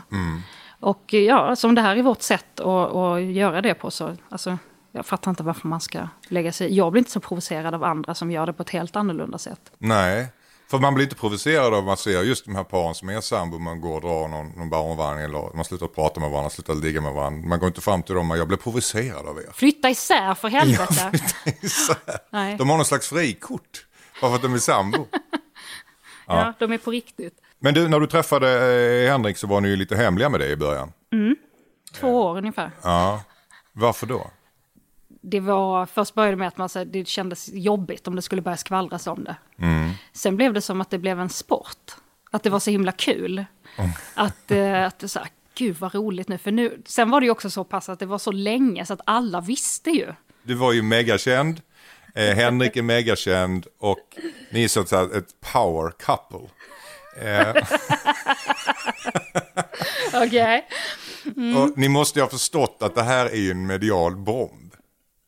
[0.80, 4.16] Och eh, ja, som det här är vårt sätt att, att göra det på så,
[4.28, 4.58] alltså,
[4.92, 8.14] jag fattar inte varför man ska lägga sig Jag blir inte så provocerad av andra
[8.14, 9.72] som gör det på ett helt annorlunda sätt.
[9.78, 10.26] Nej,
[10.72, 13.58] för man blir inte provocerad av man ser just de här paren som är sambo.
[13.58, 17.00] Man går och drar någon, någon barnvagn eller man slutar prata med varandra, slutar ligga
[17.00, 17.48] med varandra.
[17.48, 19.52] Man går inte fram till dem och jag blir provocerad av er.
[19.52, 21.12] Flytta isär för helvete!
[21.68, 22.18] Så här.
[22.30, 22.56] Nej.
[22.56, 23.86] de har någon slags frikort.
[24.20, 25.06] Bara för att de är sambo.
[26.26, 27.34] Ja, de är på riktigt.
[27.58, 28.48] Men du, när du träffade
[29.04, 30.92] eh, Henrik så var ni ju lite hemliga med det i början.
[32.00, 32.70] Två år ungefär.
[32.82, 33.22] Ja,
[33.72, 34.30] varför då?
[35.24, 38.42] Det var, först började med att man, så här, det kändes jobbigt om det skulle
[38.42, 39.36] börja skvallras om det.
[40.12, 41.92] Sen blev det som att det blev en sport.
[42.30, 43.44] Att det var så himla kul.
[44.14, 46.38] Att, eh, att så här, gud vad roligt nu.
[46.38, 48.92] För nu, sen var det ju också så pass att det var så länge så
[48.92, 50.12] att alla visste ju.
[50.42, 51.60] Du var ju megakänd.
[52.14, 54.18] Eh, Henrik är megakänd och
[54.50, 56.48] ni är så att säga ett power couple.
[57.20, 57.54] Eh,
[60.22, 60.66] Okej.
[61.56, 64.61] och ni måste ju ha förstått att det här är ju en medial bomb.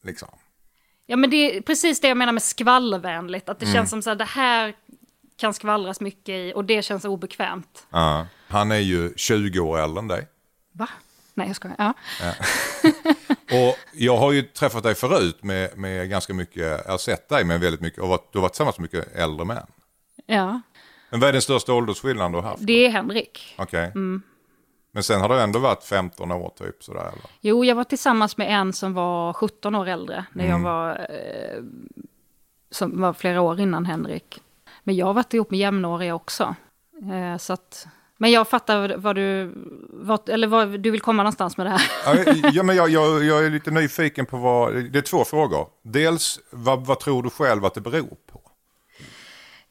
[0.05, 0.29] Liksom.
[1.07, 3.49] Ja men det är precis det jag menar med skvallervänligt.
[3.49, 4.75] Att det känns som så här, det här
[5.37, 7.87] kan skvallras mycket i och det känns obekvämt.
[7.91, 8.27] Ja.
[8.49, 10.29] Han är ju 20 år äldre än dig.
[10.73, 10.89] Va?
[11.35, 11.77] Nej jag skojar.
[11.79, 11.95] Ja.
[13.69, 17.45] Och jag har ju träffat dig förut med, med ganska mycket, jag har sett dig
[17.45, 19.67] med väldigt mycket, och varit, du har varit tillsammans med mycket äldre män.
[20.27, 20.61] ja.
[21.11, 22.67] Men vad är den största åldersskillnaden du har haft?
[22.67, 23.55] Det är Henrik.
[23.59, 23.93] Okej.
[24.95, 27.31] Men sen har det ändå varit 15 år typ sådär eller?
[27.41, 30.25] Jo, jag var tillsammans med en som var 17 år äldre.
[30.33, 31.63] När jag var, eh,
[32.71, 34.41] som var flera år innan Henrik.
[34.83, 36.55] Men jag har varit ihop med jämnåriga också.
[37.13, 39.53] Eh, så att, men jag fattar vad du,
[39.91, 42.51] vad, eller vad du vill komma någonstans med det här.
[42.53, 45.67] Ja, men jag, jag, jag är lite nyfiken på vad, det är två frågor.
[45.83, 48.17] Dels, vad, vad tror du själv att det beror?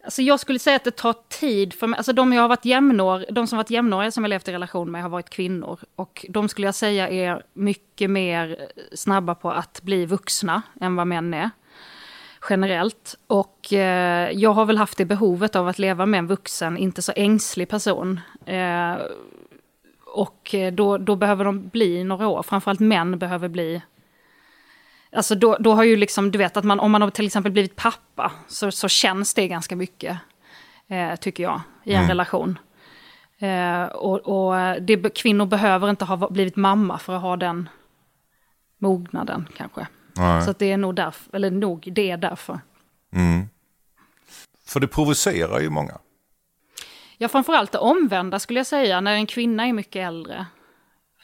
[0.04, 1.98] Alltså jag skulle säga att det tar tid för mig.
[1.98, 4.92] Alltså de, jag har varit jämnår, de som varit jämnåriga som jag levt i relation
[4.92, 5.80] med har varit kvinnor.
[5.96, 11.08] Och de skulle jag säga är mycket mer snabba på att bli vuxna än vad
[11.08, 11.50] män är.
[12.50, 13.16] Generellt.
[13.28, 17.02] Och eh, jag har väl haft det behovet av att leva med en vuxen, inte
[17.02, 18.20] så ängslig person.
[18.46, 18.96] Eh,
[20.06, 22.44] och eh, då, då behöver de bli några år.
[22.44, 23.82] Framförallt män behöver bli
[25.15, 27.52] Alltså då, då har ju liksom, du vet att man, om man har till exempel
[27.52, 30.17] blivit pappa så, så känns det ganska mycket,
[30.88, 32.60] eh, tycker jag, i en relation.
[33.39, 37.69] Eh, och och det, kvinnor behöver inte ha blivit mamma för att ha den
[38.78, 39.88] mognaden kanske.
[40.45, 42.60] Så att det är nog därför, eller nog det är därför.
[44.65, 45.97] För det provocerar ju många.
[47.17, 50.45] Ja, framförallt det omvända skulle jag säga, när en kvinna är mycket äldre.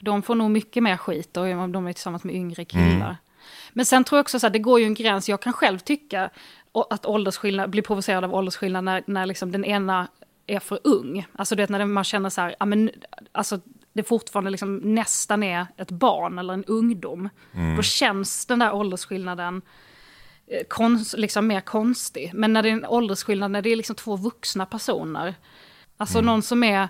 [0.02, 3.18] De får nog mycket mer skit och de är tillsammans med yngre killar.
[3.80, 5.80] Men sen tror jag också så här, det går ju en gräns, jag kan själv
[5.80, 6.30] tycka
[6.90, 10.08] att åldersskillnad, bli provocerad av åldersskillnad när, när liksom den ena
[10.48, 11.28] är för ung.
[11.36, 12.92] Alltså det när man känner så här, ja, men,
[13.32, 13.60] alltså,
[13.94, 17.30] det fortfarande liksom nästan är ett barn eller en ungdom.
[17.78, 19.62] Då känns den där åldersskillnaden
[20.48, 22.32] eh, konst, liksom mer konstig.
[22.34, 25.36] Men när det är en åldersskillnad, när det är liksom två vuxna personer.
[25.98, 26.88] Alltså någon som är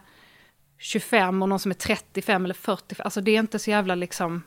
[0.78, 2.96] 25 och någon som är 35 eller 40.
[3.00, 4.44] Alltså det är inte så jävla liksom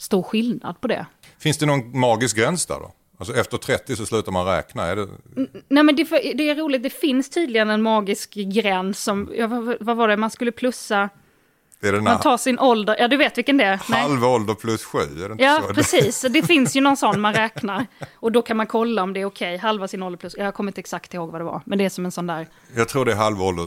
[0.00, 1.06] stor skillnad på det.
[1.38, 2.92] Finns det någon magisk gräns där då?
[3.18, 4.94] Alltså efter 30 så slutar man räkna.
[4.94, 5.08] Det...
[5.68, 9.76] Nej men det, det är roligt, det finns tydligen en magisk gräns som, ja, vad,
[9.80, 11.08] vad var det, man skulle plussa,
[11.80, 13.76] Det är den man här tar sin ålder, ja du vet vilken det är?
[13.76, 15.74] Halv ålder plus sju, är det inte Ja, så?
[15.74, 16.26] precis.
[16.30, 17.86] Det finns ju någon sån man räknar.
[18.14, 20.70] Och då kan man kolla om det är okej, halva sin ålder plus, jag kommer
[20.70, 23.04] inte exakt ihåg vad det var, men det är som en sån där, Jag tror
[23.04, 23.66] det är halv ålder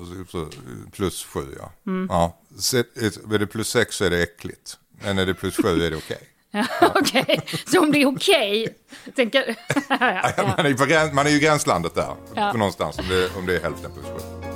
[0.91, 1.71] plus sju, ja.
[1.87, 2.07] Mm.
[2.11, 2.37] ja.
[2.57, 4.77] Så Är det plus sex så är det äckligt.
[5.03, 6.19] Men är det plus sju är det okej.
[6.51, 8.67] ja, okej, så om det är okej,
[9.15, 9.39] tänker,
[9.89, 9.97] ja,
[10.37, 10.53] ja.
[10.57, 12.51] Man, är på gräns, man är ju gränslandet där, Ja.
[12.51, 14.49] på någonstans, om det, om det är hälften plus sju.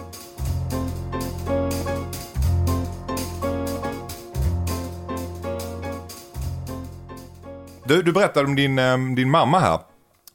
[7.86, 9.80] Du, du berättade om din, eh, din mamma här,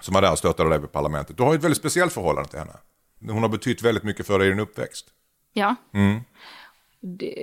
[0.01, 1.37] som var där och stöttade dig vid parlamentet.
[1.37, 2.73] Du har ju ett väldigt speciellt förhållande till henne.
[3.29, 5.07] Hon har betytt väldigt mycket för dig i din uppväxt.
[5.53, 5.75] ja.
[5.93, 6.21] Det,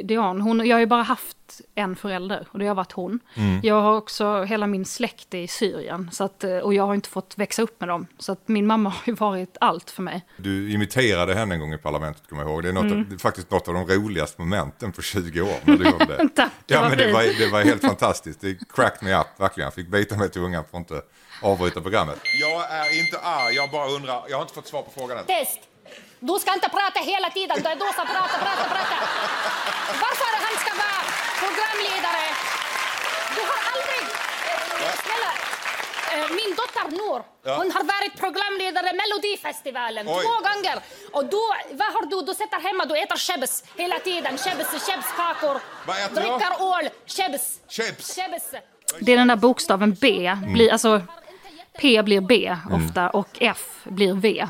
[0.03, 0.67] det har hon.
[0.67, 1.37] Jag har ju bara haft
[1.75, 3.19] en förälder och det har varit hon.
[3.63, 6.95] Jag har också, hela min släkt är i Syrien så att, eh, och jag har
[6.95, 8.07] inte fått växa upp med dem.
[8.17, 10.25] Så att min mamma har ju varit allt för mig.
[10.37, 12.63] Du imiterade henne en gång i parlamentet, kommer jag ihåg.
[12.63, 15.55] Det är, något, av- det är faktiskt något av de roligaste momenten på 20 år.
[15.63, 16.15] När du gjorde det.
[16.19, 16.29] Mm.
[16.35, 18.41] Tack, ja, men det, var, det var helt fantastiskt.
[18.41, 19.65] Det cracked me up, verkligen.
[19.65, 21.01] Jag fick bita mig till tungan för att inte
[21.41, 22.19] avbryta programmet.
[22.39, 24.23] Jag är inte arg, jag bara undrar.
[24.29, 25.25] Jag har inte fått svar på frågan än.
[25.25, 25.59] Test!
[26.19, 27.57] Du ska inte prata hela tiden.
[27.63, 29.01] Det är du som pratar, pratar, pratar.
[30.05, 31.01] Varför han ska vara
[31.43, 32.23] programledare?
[33.35, 34.03] Du har aldrig...
[35.03, 35.31] Snälla,
[36.13, 37.21] eh, min dotter Nour,
[37.59, 40.23] hon har varit programledare i Melodifestivalen Oj.
[40.23, 40.77] två gånger.
[41.11, 41.43] Och du,
[41.79, 42.21] vad har du?
[42.21, 44.37] Du sitter hemma, du äter chebs hela tiden.
[44.37, 45.55] Chebs, chebskakor.
[46.15, 47.59] Dricker öl, chebs.
[47.69, 48.15] Chebs.
[48.15, 48.45] Chebs.
[48.99, 51.01] Det är den där bokstaven B, blir, alltså
[51.79, 54.47] P blir B ofta och F blir V.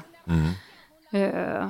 [1.11, 1.69] Eh,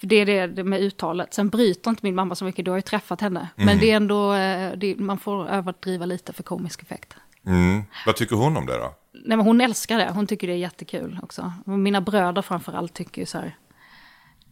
[0.00, 1.34] för det är det- med uttalet.
[1.34, 3.48] Sen bryter inte min mamma så mycket, du har ju träffat henne.
[3.54, 7.16] Men det är ändå, eh, det, man får överdriva lite för komisk effekt.
[7.46, 7.84] Mm.
[8.06, 8.94] Vad tycker hon om det då?
[9.12, 11.52] Nej, men hon älskar det, hon tycker det är jättekul också.
[11.64, 13.56] Mina bröder framförallt tycker ju så här.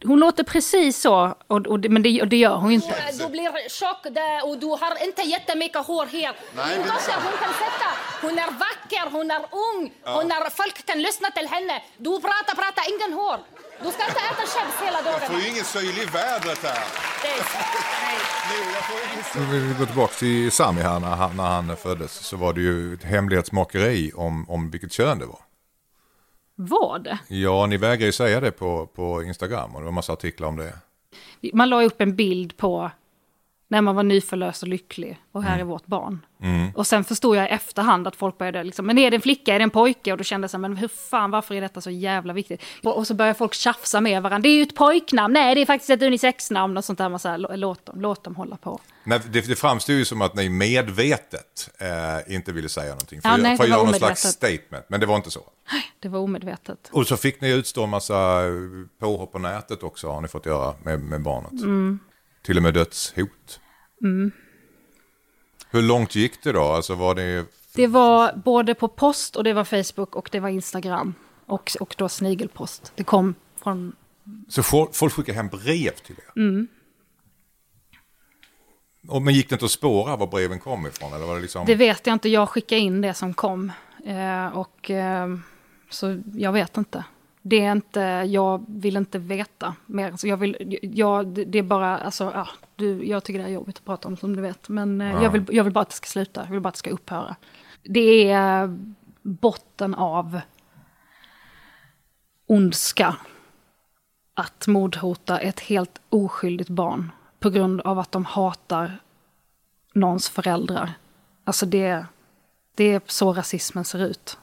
[0.05, 2.95] Hon låter precis så, och, och men det, och det gör hon ju inte.
[3.19, 6.33] Du blir tjock där och du har inte jättemycket hår här.
[6.69, 7.89] Min dotter, hon kan sätta.
[8.21, 9.81] Hon är vacker, hon är ung,
[10.15, 11.75] hon är, folk kan lyssna till henne.
[11.97, 13.37] Du pratar, pratar, ingen hår.
[13.83, 15.41] Du ska inte äta chips hela dagen.
[15.41, 16.83] ju ingen syl i vädret här.
[19.37, 22.11] Om vi går tillbaka till Sami här när han, när han föddes.
[22.11, 25.39] Så var det ju ett hemlighetsmakeri om, om vilket kön det var.
[26.55, 27.17] Var det?
[27.27, 30.57] Ja, ni vägrar ju säga det på, på Instagram och det var massa artiklar om
[30.57, 30.73] det.
[31.53, 32.91] Man la upp en bild på
[33.67, 36.25] när man var nyförlöst och lycklig och här är vårt barn.
[36.75, 39.55] Och sen förstod jag i efterhand att folk började liksom, men är det en flicka,
[39.55, 40.11] är det en pojke?
[40.11, 42.61] Och då kände jag så här, men hur fan, varför är detta så jävla viktigt?
[42.83, 45.61] Och, och så började folk tjafsa med varandra, det är ju ett pojknamn, nej det
[45.61, 47.09] är faktiskt ett unisexnamn och sånt där.
[47.09, 48.79] Man så här, "Lå- låt, dem, låt dem hålla på.
[49.03, 53.21] Nej, det, det framstod ju som att ni medvetet eh, inte ville säga någonting.
[53.21, 55.41] För, Ja, nej, för att göra någon slags statement, men det var inte så.
[55.99, 56.89] Det var omedvetet.
[56.91, 58.51] Och så fick ni utstå en massa eh,
[58.99, 61.51] påhopp på nätet också, har ni fått göra med, med barnet.
[61.51, 61.99] Mm.
[62.45, 63.59] Till och med dödshot.
[65.69, 66.63] Hur långt gick det då?
[66.63, 67.45] Alltså var det...
[67.75, 71.13] Det var både på post och det var Facebook och det var Instagram.
[71.45, 72.91] Och, och då snigelpost.
[72.95, 73.95] Det kom från
[74.49, 76.41] Så folk folk skickade hem brev till er?
[76.41, 76.67] Mm.
[79.07, 81.13] Och, men gick det inte att spåra var breven kom ifrån?
[81.13, 81.65] Eller var det liksom...
[81.65, 83.71] Det vet jag inte, jag skickade in det som kom.
[84.05, 85.37] Eh, och eh,
[85.89, 87.03] så jag vet inte.
[87.47, 90.15] Det är inte, jag vill inte veta mer.
[90.15, 93.77] Så jag vill, jag, det är bara, alltså, ja, du, jag tycker det är jobbigt
[93.77, 94.69] att prata om som du vet.
[94.69, 96.73] Men eh, jag, vill, jag vill bara att det ska sluta, jag vill bara att
[96.73, 97.35] det ska upphöra.
[97.83, 98.79] Det är
[99.21, 100.39] botten av
[102.47, 103.15] ondska
[104.33, 108.99] att mordhota ett helt oskyldigt barn på grund av att de hatar
[109.93, 110.93] någons föräldrar.
[111.43, 112.05] Alltså det,
[112.75, 114.37] det är så rasismen ser ut.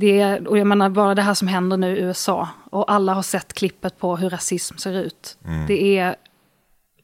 [0.00, 2.48] Det är, och jag menar bara det här som händer nu i USA.
[2.70, 5.38] Och alla har sett klippet på hur rasism ser ut.
[5.66, 6.16] Det är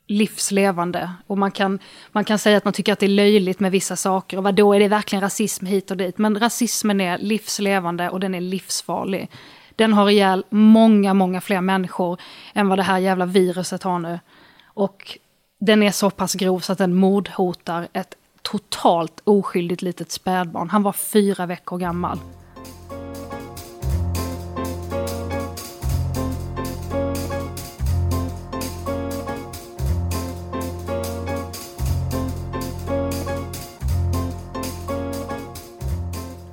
[0.07, 1.11] livslevande.
[1.27, 1.79] Och man kan,
[2.13, 4.47] man kan säga att man tycker att det är löjligt med vissa saker.
[4.47, 6.19] Och då är det verkligen rasism hit och dit.
[6.19, 9.31] Men rasismen är livslevande och den är livsfarlig.
[9.77, 12.21] Den har ihjäl många, många fler människor
[12.55, 14.19] än vad det här jävla viruset har nu.
[14.65, 15.19] Och
[15.59, 20.71] den är så pass grov så att den mordhotar ett totalt oskyldigt litet spädbarn.
[20.71, 22.19] Han var fyra veckor gammal.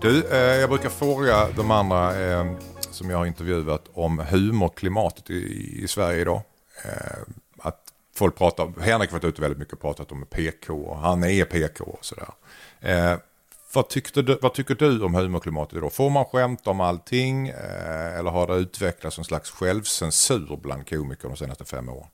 [0.04, 2.46] Du, eh, jag brukar fråga de andra eh,
[2.92, 6.42] som jag har intervjuat om humorklimatet i, i Sverige idag.
[6.86, 7.20] Eh,
[7.58, 7.80] att
[8.16, 11.46] folk pratar, Henrik har varit ute väldigt mycket och pratat om PK och han är
[11.46, 12.30] PK och sådär.
[12.80, 13.18] Eh,
[13.74, 15.94] vad, tyckte du, vad tycker du om humorklimatet idag?
[15.94, 21.28] Får man skämta om allting eh, eller har det utvecklats en slags självcensur bland komiker
[21.28, 22.08] de senaste fem åren?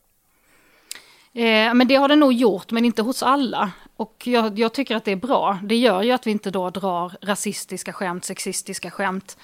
[1.33, 3.71] Eh, men det har det nog gjort, men inte hos alla.
[3.95, 5.59] Och jag, jag, tycker att det är bra.
[5.63, 9.37] Det gör ju att vi inte då drar rasistiska skämt, sexistiska skämt.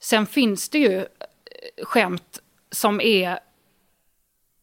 [0.00, 1.04] Sen finns det ju eh,
[1.82, 2.38] skämt
[2.70, 3.38] som är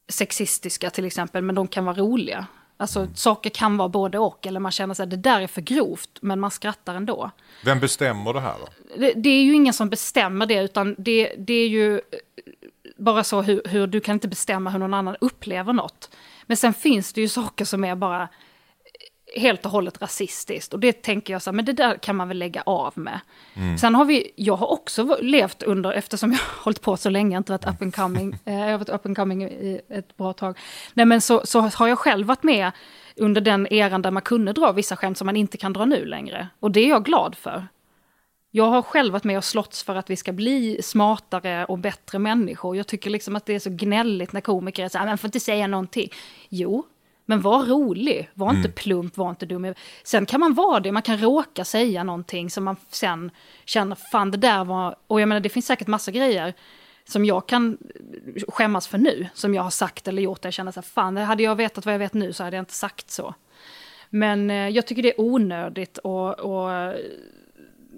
[0.10, 2.48] sexistiska till exempel, men de kan vara roliga.
[2.78, 3.15] Alltså mm.
[3.15, 6.39] saker kan vara både och, eller man känner sig det där är för grovt, men
[6.39, 7.32] man skrattar ändå.
[7.65, 8.67] Vem bestämmer det här då?
[8.98, 12.02] Det, det är ju ingen som bestämmer det, utan det, det är ju
[12.98, 16.10] bara så hur, hur, du kan inte bestämma hur någon annan upplever något.
[16.48, 18.28] Men sen finns det ju saker som är bara
[19.36, 20.74] helt och hållet rasistiskt.
[20.74, 23.20] Och det tänker jag så här, men det där kan man väl lägga av med.
[23.54, 23.78] Mm.
[23.78, 27.38] Sen har vi, jag har också levt under, eftersom jag har hållit på så länge,
[27.38, 30.34] inte varit up and coming, eh, jag har varit up and coming i ett bra
[30.34, 30.58] tag.
[30.94, 32.72] Nej men så, så har jag själv varit med
[33.16, 36.06] under den eran där man kunde dra vissa skämt som man inte kan dra nu
[36.06, 36.48] längre.
[36.60, 37.68] Och det är jag glad för.
[38.58, 42.20] Jag har själv varit med och slåtts för att vi ska bli smartare och bättre
[42.20, 42.78] människor.
[42.78, 45.67] Jag tycker liksom att det är så gnälligt när komiker säger man får inte säga
[45.67, 46.10] någonting.
[46.50, 46.86] Jo,
[47.26, 48.72] men var rolig, var inte mm.
[48.72, 49.74] plump, var inte dum.
[50.04, 53.32] Sen kan man vara det, man kan råka säga någonting som man sen
[53.65, 54.96] känner, fan det där var...
[55.08, 56.54] Och jag menar det finns säkert massa grejer
[57.06, 57.78] som jag kan
[58.48, 60.41] skämmas för nu, som jag har sagt eller gjort.
[60.41, 62.58] Där jag känner så här, fan hade jag vetat vad jag vet nu så hade
[62.58, 63.36] jag inte sagt så.
[64.10, 66.39] Men eh, jag tycker det är onödigt att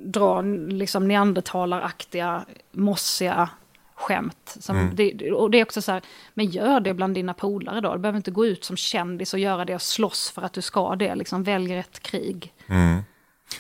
[0.06, 3.50] dra liksom neandertalaraktiga, mossiga
[3.96, 4.58] skämt.
[4.60, 4.96] Som mm.
[4.96, 6.02] det, och det är också så här,
[6.34, 7.94] men gör det bland dina polare då.
[7.94, 10.62] Du behöver inte gå ut som kändis och göra det och slåss för att du
[10.62, 11.16] ska det.
[11.16, 12.54] Liksom, välj rätt krig.
[12.68, 13.02] Mm.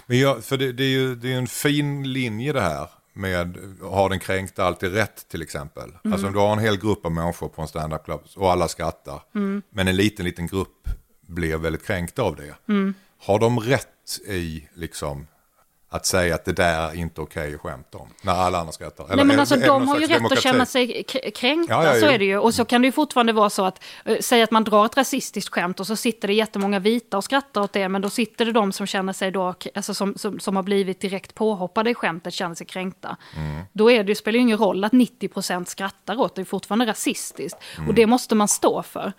[0.06, 3.58] Men jag, för det, det, är ju det är en fin linje det här med
[3.82, 5.89] har den kränkta alltid rätt till exempel.
[5.89, 6.13] Mm.
[6.13, 9.21] Alltså om du har en hel grupp av människor på en standup-klubb och alla skrattar.
[9.36, 9.62] Mm.
[9.69, 10.88] Men en liten, liten grupp
[11.21, 12.56] blir väldigt kränkta av det.
[12.67, 12.93] Mm.
[13.21, 15.28] Har de rätt i liksom
[15.91, 18.08] att säga att det där är inte okej okay att skämta om.
[18.21, 19.15] När alla andra skrattar.
[19.15, 20.38] Nej men alltså de har ju rätt demokrati?
[20.38, 21.04] att känna sig
[21.36, 21.99] kränkta, ja, ja, ja.
[21.99, 22.38] så är det ju.
[22.38, 24.97] Och så kan det ju fortfarande vara så att, äh, säg att man drar ett
[24.97, 28.45] rasistiskt skämt och så sitter det jättemånga vita och skrattar åt det, men då sitter
[28.45, 31.95] det de som känner sig då, alltså som, som, som har blivit direkt påhoppade i
[31.95, 33.17] skämtet, känner sig kränkta.
[33.36, 33.62] Mm.
[33.73, 36.45] Då är det, spelar det ju ingen roll att 90% skrattar åt det, det är
[36.45, 37.58] fortfarande rasistiskt.
[37.78, 37.89] Mm.
[37.89, 39.13] Och det måste man stå för.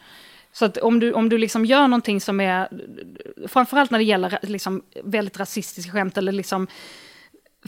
[0.52, 2.68] Så att om du, om du liksom gör någonting som är,
[3.48, 6.66] framförallt när det gäller liksom väldigt rasistiska skämt eller liksom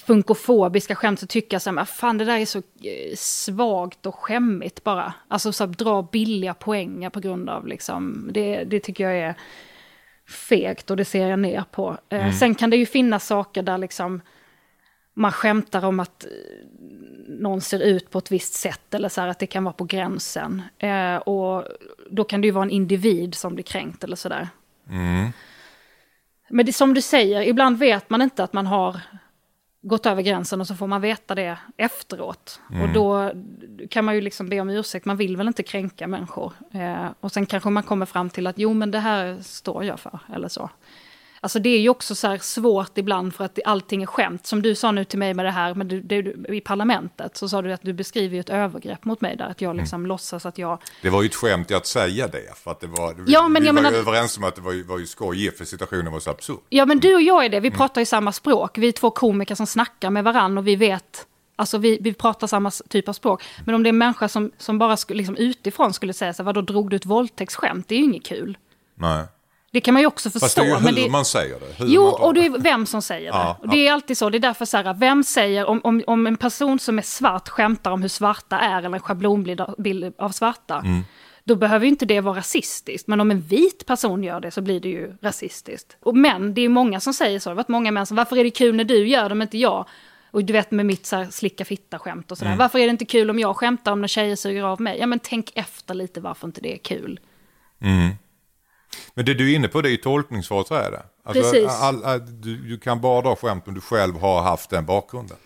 [0.00, 4.14] funkofobiska skämt så tycker jag så här, fan det där är så eh, svagt och
[4.14, 5.14] skämmigt bara.
[5.28, 9.34] Alltså så här, dra billiga poänger på grund av liksom, det, det tycker jag är
[10.28, 11.96] fegt och det ser jag ner på.
[12.08, 12.32] Eh, mm.
[12.32, 14.20] sen kan det ju finnas saker där liksom
[15.14, 16.26] man skämtar om att
[17.28, 19.84] någon ser ut på ett visst sätt eller så här att det kan vara på
[19.84, 20.62] gränsen.
[20.78, 21.64] Eh, och
[22.10, 24.48] då kan det ju vara en individ som blir kränkt eller sådär.
[24.88, 25.32] Mm.
[26.48, 29.00] Men det som du säger, ibland vet man inte att man har
[29.82, 32.60] gått över gränsen och så får man veta det efteråt.
[32.70, 32.82] Mm.
[32.82, 33.32] Och då
[33.90, 36.52] kan man ju liksom be om ursäkt, man vill väl inte kränka människor.
[36.72, 40.00] Eh, och sen kanske man kommer fram till att jo men det här står jag
[40.00, 40.70] för, eller så.
[41.44, 44.46] Alltså det är ju också så svårt ibland för att allting är skämt.
[44.46, 47.36] Som du sa nu till mig med det här med du, du, i parlamentet.
[47.36, 49.44] Så sa du att du beskriver ett övergrepp mot mig där.
[49.44, 50.08] Att jag liksom mm.
[50.08, 50.78] låtsas att jag...
[51.02, 52.56] Det var ju ett skämt i att säga det.
[52.56, 53.96] För att det var, ja, men vi jag var menar...
[53.96, 56.58] ju överens om att det var ju, var ju skoj för situationen var så absurd.
[56.68, 57.60] Ja men du och jag är det.
[57.60, 57.78] Vi mm.
[57.78, 58.78] pratar ju samma språk.
[58.78, 61.26] Vi är två komiker som snackar med varandra och vi vet
[61.56, 63.42] Alltså vi, vi pratar samma typ av språk.
[63.64, 66.44] Men om det är en människa som, som bara liksom utifrån skulle säga så här,
[66.44, 67.88] vadå drog du ett våldtäktsskämt?
[67.88, 68.58] Det är ju inget kul.
[68.94, 69.24] Nej.
[69.72, 70.44] Det kan man ju också förstå.
[70.44, 71.08] Fast det är ju hur det...
[71.08, 71.84] man säger det.
[71.84, 73.38] Jo, och det är vem som säger det.
[73.38, 74.30] Ja, och det är alltid så.
[74.30, 77.48] Det är därför så här, vem säger, om, om, om en person som är svart
[77.48, 79.60] skämtar om hur svarta är, eller en schablonbild
[80.18, 81.02] av svarta, mm.
[81.44, 83.08] då behöver ju inte det vara rasistiskt.
[83.08, 85.96] Men om en vit person gör det så blir det ju rasistiskt.
[86.00, 87.48] Och män, det är många som säger så.
[87.48, 89.46] Det har varit många män som, varför är det kul när du gör det, men
[89.46, 89.86] inte jag?
[90.30, 92.50] Och du vet med mitt så här, slicka fitta-skämt och sådär.
[92.50, 92.58] Mm.
[92.58, 94.98] Varför är det inte kul om jag skämtar om när tjejer suger av mig?
[95.00, 97.20] Ja men tänk efter lite varför inte det är kul.
[97.80, 98.10] Mm.
[99.14, 101.02] Men det du är inne på det är ju tolkningsföreträde.
[101.24, 101.80] Alltså, Precis.
[101.80, 105.36] All, all, du, du, kan bara dra skämt om du själv har haft den bakgrunden.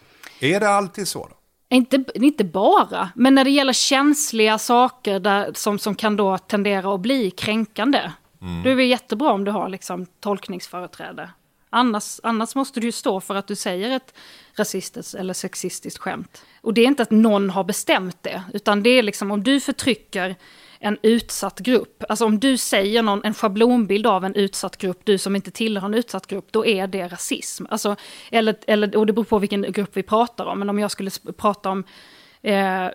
[0.41, 1.19] Är det alltid så?
[1.19, 1.37] Då?
[1.69, 6.95] Inte, inte bara, men när det gäller känsliga saker där, som, som kan då tendera
[6.95, 8.13] att bli kränkande.
[8.43, 8.63] Mm.
[8.63, 11.31] Då är det jättebra om du har liksom tolkningsföreträde.
[11.71, 14.15] Annars, annars måste du ju stå för att du säger ett
[14.55, 16.43] rasistiskt eller sexistiskt skämt.
[16.61, 19.61] Och det är inte att någon har bestämt det, utan det är liksom om du
[19.61, 20.37] förtrycker
[20.87, 22.05] en utsatt grupp.
[22.09, 25.87] Alltså om du säger någon, en schablonbild av en utsatt grupp, du som inte tillhör
[25.87, 27.65] en utsatt grupp, då är det rasism.
[27.71, 27.97] Alltså,
[28.31, 31.11] eller, eller, och det beror på vilken grupp vi pratar om, men om jag skulle
[31.37, 31.85] prata om
[32.43, 32.89] eh,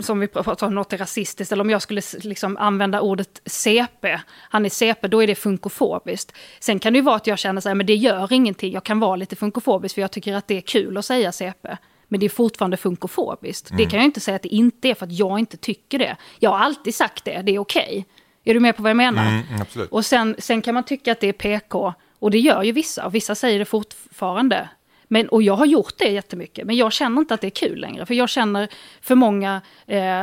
[0.00, 4.20] som vi pratar om något är rasistiskt, eller om jag skulle liksom använda ordet CP,
[4.34, 6.32] han är CP, då är det funkofobiskt.
[6.60, 8.84] Sen kan det ju vara att jag känner så här, men det gör ingenting, jag
[8.84, 11.68] kan vara lite funkofobisk för jag tycker att det är kul att säga CP.
[12.12, 13.70] Men det är fortfarande funkofobiskt.
[13.76, 16.16] Det kan jag inte säga att det inte är för att jag inte tycker det.
[16.38, 18.06] Jag har alltid sagt det, det är okej.
[18.44, 19.28] Är du med på vad jag menar?
[19.28, 19.90] Mm, absolut.
[19.90, 23.06] Och sen, sen kan man tycka att det är PK, och det gör ju vissa,
[23.06, 24.68] och vissa säger det fortfarande.
[25.04, 27.80] Men, och jag har gjort det jättemycket, men jag känner inte att det är kul
[27.80, 28.06] längre.
[28.06, 28.68] För jag känner
[29.00, 30.22] för många eh,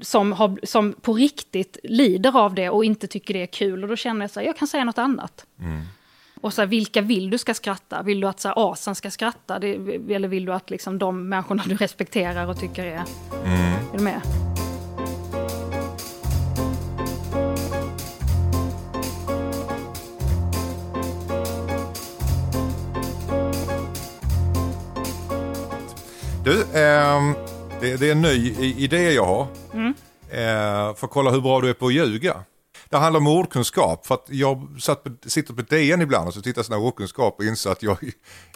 [0.00, 3.82] som, har, som på riktigt lider av det och inte tycker det är kul.
[3.82, 5.46] Och då känner jag så här, jag kan säga något annat.
[6.40, 8.02] Och så här, vilka vill du ska skratta?
[8.02, 9.58] Vill du att så här, asen ska skratta?
[9.58, 9.74] Det,
[10.14, 13.04] eller vill du att liksom, de människorna du respekterar och tycker är...
[13.92, 14.20] Är du med?
[26.44, 27.34] Du, ehm,
[27.80, 29.46] det, det är en ny idé jag har.
[29.74, 29.94] Mm.
[30.30, 32.44] Eh, för att kolla hur bra du är på att ljuga.
[32.90, 34.06] Det handlar om ordkunskap.
[34.06, 37.44] För att jag satt på, sitter på DN ibland och så tittar sådana ordkunskap och
[37.44, 37.98] inser att jag,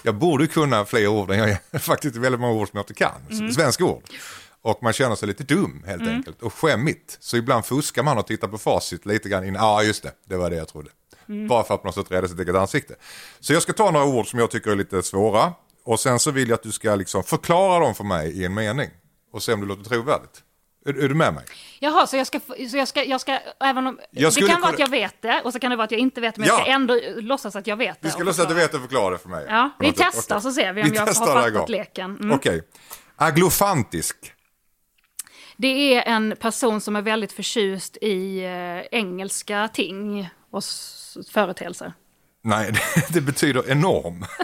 [0.02, 1.38] jag borde kunna fler ord än
[1.72, 3.20] jag faktiskt väldigt många ord som jag inte kan.
[3.30, 3.52] Mm.
[3.52, 4.02] Svenska ord.
[4.62, 7.16] Och man känner sig lite dum helt enkelt och skämmigt.
[7.20, 9.62] Så ibland fuskar man och tittar på facit lite grann innan.
[9.62, 10.90] Ja, just det, det var det jag trodde.
[11.48, 12.94] Bara för att man så rädda sitt eget ansikte.
[13.40, 15.52] Så jag ska ta några ord som jag tycker är lite svåra.
[15.84, 18.54] Och sen så vill jag att du ska liksom förklara dem för mig i en
[18.54, 18.90] mening.
[19.32, 20.42] Och se om det låter trovärdigt.
[20.86, 21.44] Är, är du med mig?
[21.80, 23.98] Jaha, så jag ska, så jag ska, jag ska även om...
[24.10, 25.90] Jag det kan vara kunna- att jag vet det, och så kan det vara att
[25.90, 26.62] jag inte vet men jag Ja.
[26.62, 28.06] ska ändå låtsas att jag vet det.
[28.08, 29.46] Vi ska låtsas att du vet och förklara det för mig.
[29.48, 32.16] Ja, vi testar så ser vi om Vi jag har fattat leken.
[32.16, 32.32] Mm.
[32.32, 32.62] Okej.
[33.16, 34.16] Aglofantisk.
[35.56, 40.62] Det är en person som är väldigt förtjust i eh, engelska ting och
[41.32, 41.92] företeelser.
[42.42, 42.72] Nej,
[43.10, 44.24] det betyder enorm.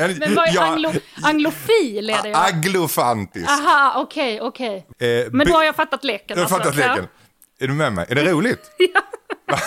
[0.00, 0.92] Men, Men vad är ja, anglo,
[1.22, 2.10] anglofil?
[2.10, 2.36] Är det?
[2.36, 3.50] Aglofantisk.
[3.50, 4.86] Aha, okej, okej.
[4.98, 6.36] Eh, Men då har jag fattat leken.
[6.36, 6.80] Du har fattat alltså.
[6.80, 7.08] leken.
[7.60, 8.06] Är du med mig?
[8.08, 8.70] Är det roligt?
[9.46, 9.58] Ja.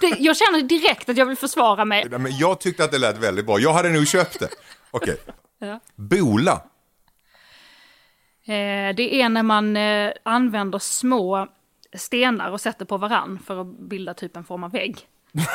[0.00, 2.08] det, jag känner direkt att jag vill försvara mig.
[2.10, 3.58] Men jag tyckte att det lät väldigt bra.
[3.58, 4.48] Jag hade nog köpt det.
[4.90, 5.16] Okej.
[5.58, 5.80] Ja.
[5.96, 6.52] Bola.
[8.46, 11.48] Eh, det är när man eh, använder små
[11.96, 14.98] stenar och sätter på varann för att bilda typ en form av vägg.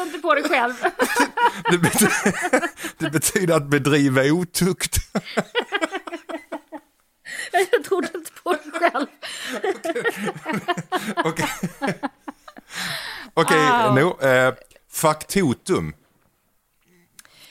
[0.00, 0.74] Trodde inte på det själv.
[1.70, 4.96] Det betyder, det betyder att bedriva otukt.
[7.72, 9.06] jag trodde inte på det själv.
[11.24, 11.48] Okej,
[13.34, 13.94] Okej, Au.
[13.94, 14.54] no, eh,
[14.92, 15.94] faktotum.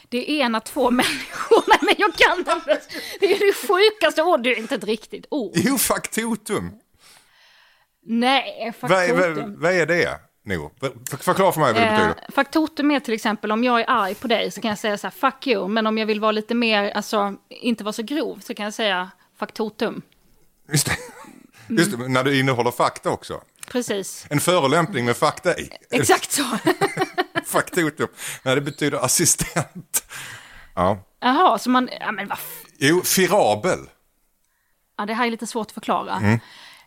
[0.09, 1.63] Det är när två människor...
[1.67, 2.81] Nej, men jag kan inte.
[3.19, 4.43] Det är det sjukaste ordet.
[4.43, 5.51] Det är inte ett riktigt ord.
[5.55, 6.71] Jo, faktotum.
[8.05, 9.55] Nej, Vad är, vad, faktotum.
[9.61, 10.19] vad är det?
[10.57, 10.71] No.
[10.79, 12.07] För- Förklara för mig vad det betyder.
[12.09, 14.97] Eh, faktotum är till exempel om jag är arg på dig så kan jag säga
[14.97, 15.67] så här fuck you.
[15.67, 18.73] Men om jag vill vara lite mer, alltså inte vara så grov så kan jag
[18.73, 20.01] säga faktotum.
[20.71, 20.97] Just det.
[21.67, 23.41] Just det, när det innehåller fakta också.
[23.67, 24.25] Precis.
[24.29, 25.69] En förolämpning med fakta i.
[25.91, 26.43] Exakt så.
[27.45, 28.07] Faktotum.
[28.43, 30.03] Nej, det betyder assistent.
[30.75, 30.97] Ja.
[31.19, 32.37] Jaha, så man, ja men vad
[32.77, 33.79] Jo, firabel.
[34.97, 36.15] ja, det här är lite svårt att förklara.
[36.15, 36.39] Mm.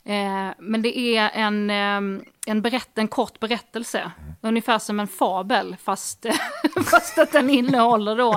[0.04, 4.12] Eh, men det är en, eh, en, berätt, en kort berättelse.
[4.40, 6.26] Ungefär som en fabel, fast,
[6.90, 8.32] fast att den innehåller då...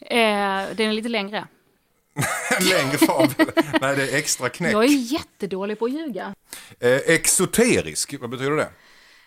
[0.00, 1.46] Eh, den är lite längre.
[2.60, 3.46] En längre fabel.
[3.80, 4.72] Nej, det är extra knäck.
[4.72, 6.34] Jag är jättedålig på att ljuga.
[6.80, 8.68] Eh, exoterisk, vad betyder det?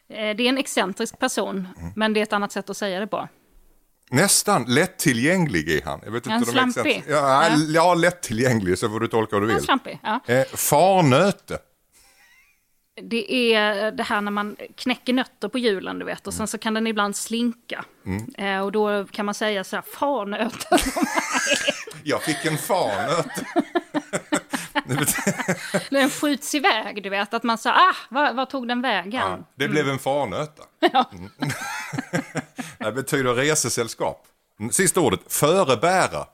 [0.08, 1.92] Det är en excentrisk person, Mm.
[1.96, 3.28] men det är ett annat sätt att säga det på.
[4.12, 6.00] Nästan lättillgänglig är han.
[6.06, 7.04] Jag vet inte om är slampig.
[7.08, 7.58] Ja, Ja.
[7.70, 9.64] ja, lättillgänglig så får du tolka vad du vill.
[9.64, 10.20] slampig, ja.
[10.26, 11.60] Eh, farnöte.
[13.02, 16.58] Det är det här när man knäcker nötter på julen, du vet, och sen så
[16.58, 17.86] kan den ibland slinka.
[18.06, 18.36] Mm.
[18.38, 20.80] Eh, och då kan man säga så här, farnöten.
[22.04, 23.46] Jag fick en farnöte.
[25.90, 29.12] Den skjuts iväg, du vet, att man säger, ah, var, var tog den vägen?
[29.22, 30.64] ja, det blev en farnöta.
[31.14, 31.30] Mm.
[32.78, 34.28] det betyder resesällskap.
[34.60, 36.26] Mm, Sista ordet, förebära.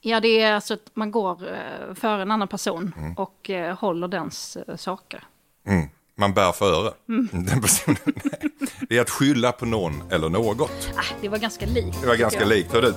[0.00, 3.14] Ja, det är alltså att man går eh, före en annan person Mm.
[3.14, 5.24] och eh, håller dens eh, saker.
[5.66, 5.88] Mm.
[6.16, 6.92] Man bär före.
[7.08, 7.28] Mm.
[7.46, 8.50] Den personen, nej.
[8.88, 10.70] Det är att skylla på någon eller något.
[10.96, 12.00] Ah, det var ganska likt.
[12.00, 12.48] Det var ganska jag.
[12.48, 12.72] likt.
[12.72, 12.94] Hör du.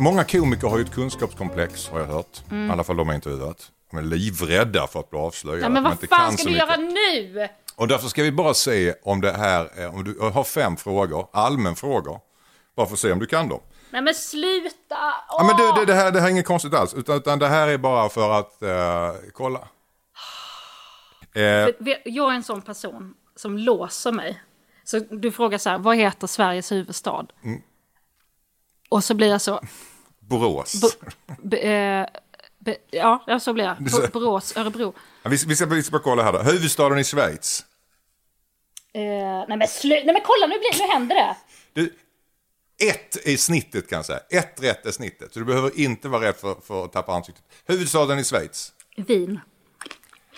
[0.00, 2.40] Många komiker har ju ett kunskapskomplex har jag hört.
[2.52, 3.70] I alla fall de jag intervjuat.
[3.90, 5.66] De är livrädda för att bli avslöjade.
[5.66, 5.76] Mm.
[5.76, 7.48] Ja, men vad fan kan ska du göra nu?
[7.76, 11.26] Och därför ska vi bara se om det här, är- om du har fem frågor,
[11.32, 12.20] allmänfrågor.
[12.76, 13.60] Bara för att se om du kan dem.
[13.90, 14.74] Nej men sluta!
[15.28, 15.78] Ja, men Åh!
[15.78, 18.08] det, det, här, det här är inget konstigt alls, utan, utan det här är bara
[18.08, 19.68] för att eh, kolla.
[21.34, 21.42] Eh,
[22.04, 24.42] Jag är en sån person som låser mig.
[24.84, 27.26] Så du frågar så här, vad heter Sveriges huvudstad?
[27.44, 27.62] Mm.
[28.88, 29.60] Och så blir jag så,
[30.20, 30.80] Borås.
[30.80, 30.88] bo,
[31.42, 32.06] be, eh,
[32.58, 33.76] be, ja ja, så blir jag.
[33.82, 34.92] Bo- Borås, Örebro.
[35.22, 36.38] Ja, vi, vi, ska, vi ska bara kolla här då.
[36.38, 37.64] Huvudstaden i Schweiz.
[38.92, 39.00] Eh,
[39.48, 41.36] nej men slu, nej men kolla nu, blir, nu händer det.
[41.72, 41.94] Du,
[42.88, 44.20] ett är snittet kan jag säga.
[44.30, 45.32] Ett rätt är snittet.
[45.32, 47.44] Så du behöver inte vara rädd för, för att tappa ansiktet.
[47.66, 48.72] Huvudstaden i Schweiz.
[48.96, 49.40] Vin.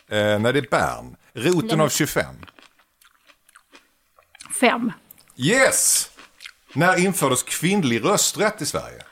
[0.09, 1.17] Eh, nej, det är Bern.
[1.33, 2.35] Roten av 25.
[4.61, 4.93] Fem.
[5.37, 6.10] Yes!
[6.73, 9.03] När infördes kvinnlig rösträtt i Sverige?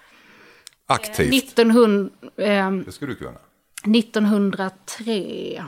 [0.87, 1.35] Aktivt.
[1.35, 3.39] 1900, eh, Det ska du kunna.
[3.85, 5.65] 1903.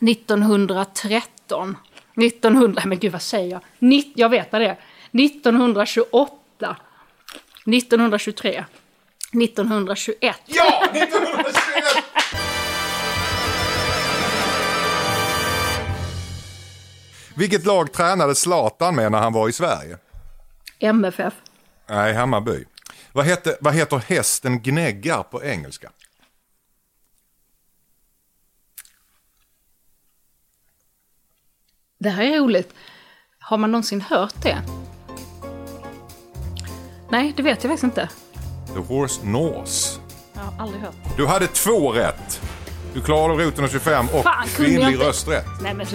[0.00, 1.76] 1913.
[2.16, 3.60] 1900, men gud vad säger jag?
[3.78, 4.78] Nitt- jag vet vad det är.
[5.12, 6.76] 1928.
[7.66, 8.64] 1923.
[9.32, 10.36] 1921.
[10.46, 10.84] Ja!
[10.92, 11.61] 1921!
[17.34, 19.98] Vilket lag tränade Zlatan med när han var i Sverige?
[20.78, 21.34] MFF.
[21.88, 22.64] Nej, Hammarby.
[23.12, 25.90] Vad heter, vad heter hästen gnäggar på engelska?
[31.98, 32.74] Det här är roligt.
[33.38, 34.62] Har man någonsin hört det?
[37.10, 38.08] Nej, det vet jag faktiskt inte.
[38.74, 40.00] The Horse Norse.
[40.34, 40.94] Jag har aldrig hört.
[41.16, 42.40] Du hade två rätt.
[42.94, 45.46] Du klarade roten av 25 och Fan, kvinnlig rösträtt.
[45.62, 45.86] Nej men...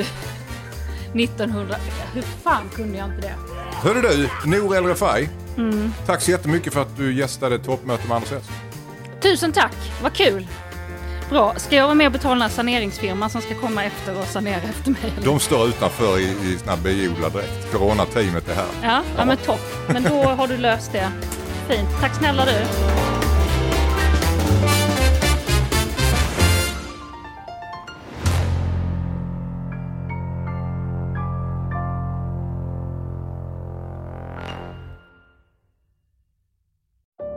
[1.24, 1.76] 1900...
[2.14, 3.34] Hur fan kunde jag inte det?
[3.74, 5.30] Hörru du, Nour El Refai.
[5.58, 5.94] Mm.
[6.06, 8.50] Tack så jättemycket för att du gästade toppmöte med Anders S.
[9.22, 10.48] Tusen tack, vad kul!
[11.30, 14.28] Bra, ska jag vara med och betala den här saneringsfirman som ska komma efter och
[14.28, 15.02] sanera efter mig?
[15.16, 15.26] eller?
[15.26, 17.72] De står utanför i, i sån här biodlad dräkt.
[17.72, 18.68] Coronateamet är här.
[18.84, 19.88] Ja, ja, men topp.
[19.88, 21.12] Men då har du löst det.
[21.68, 21.90] Fint.
[22.02, 23.07] Tack snälla du.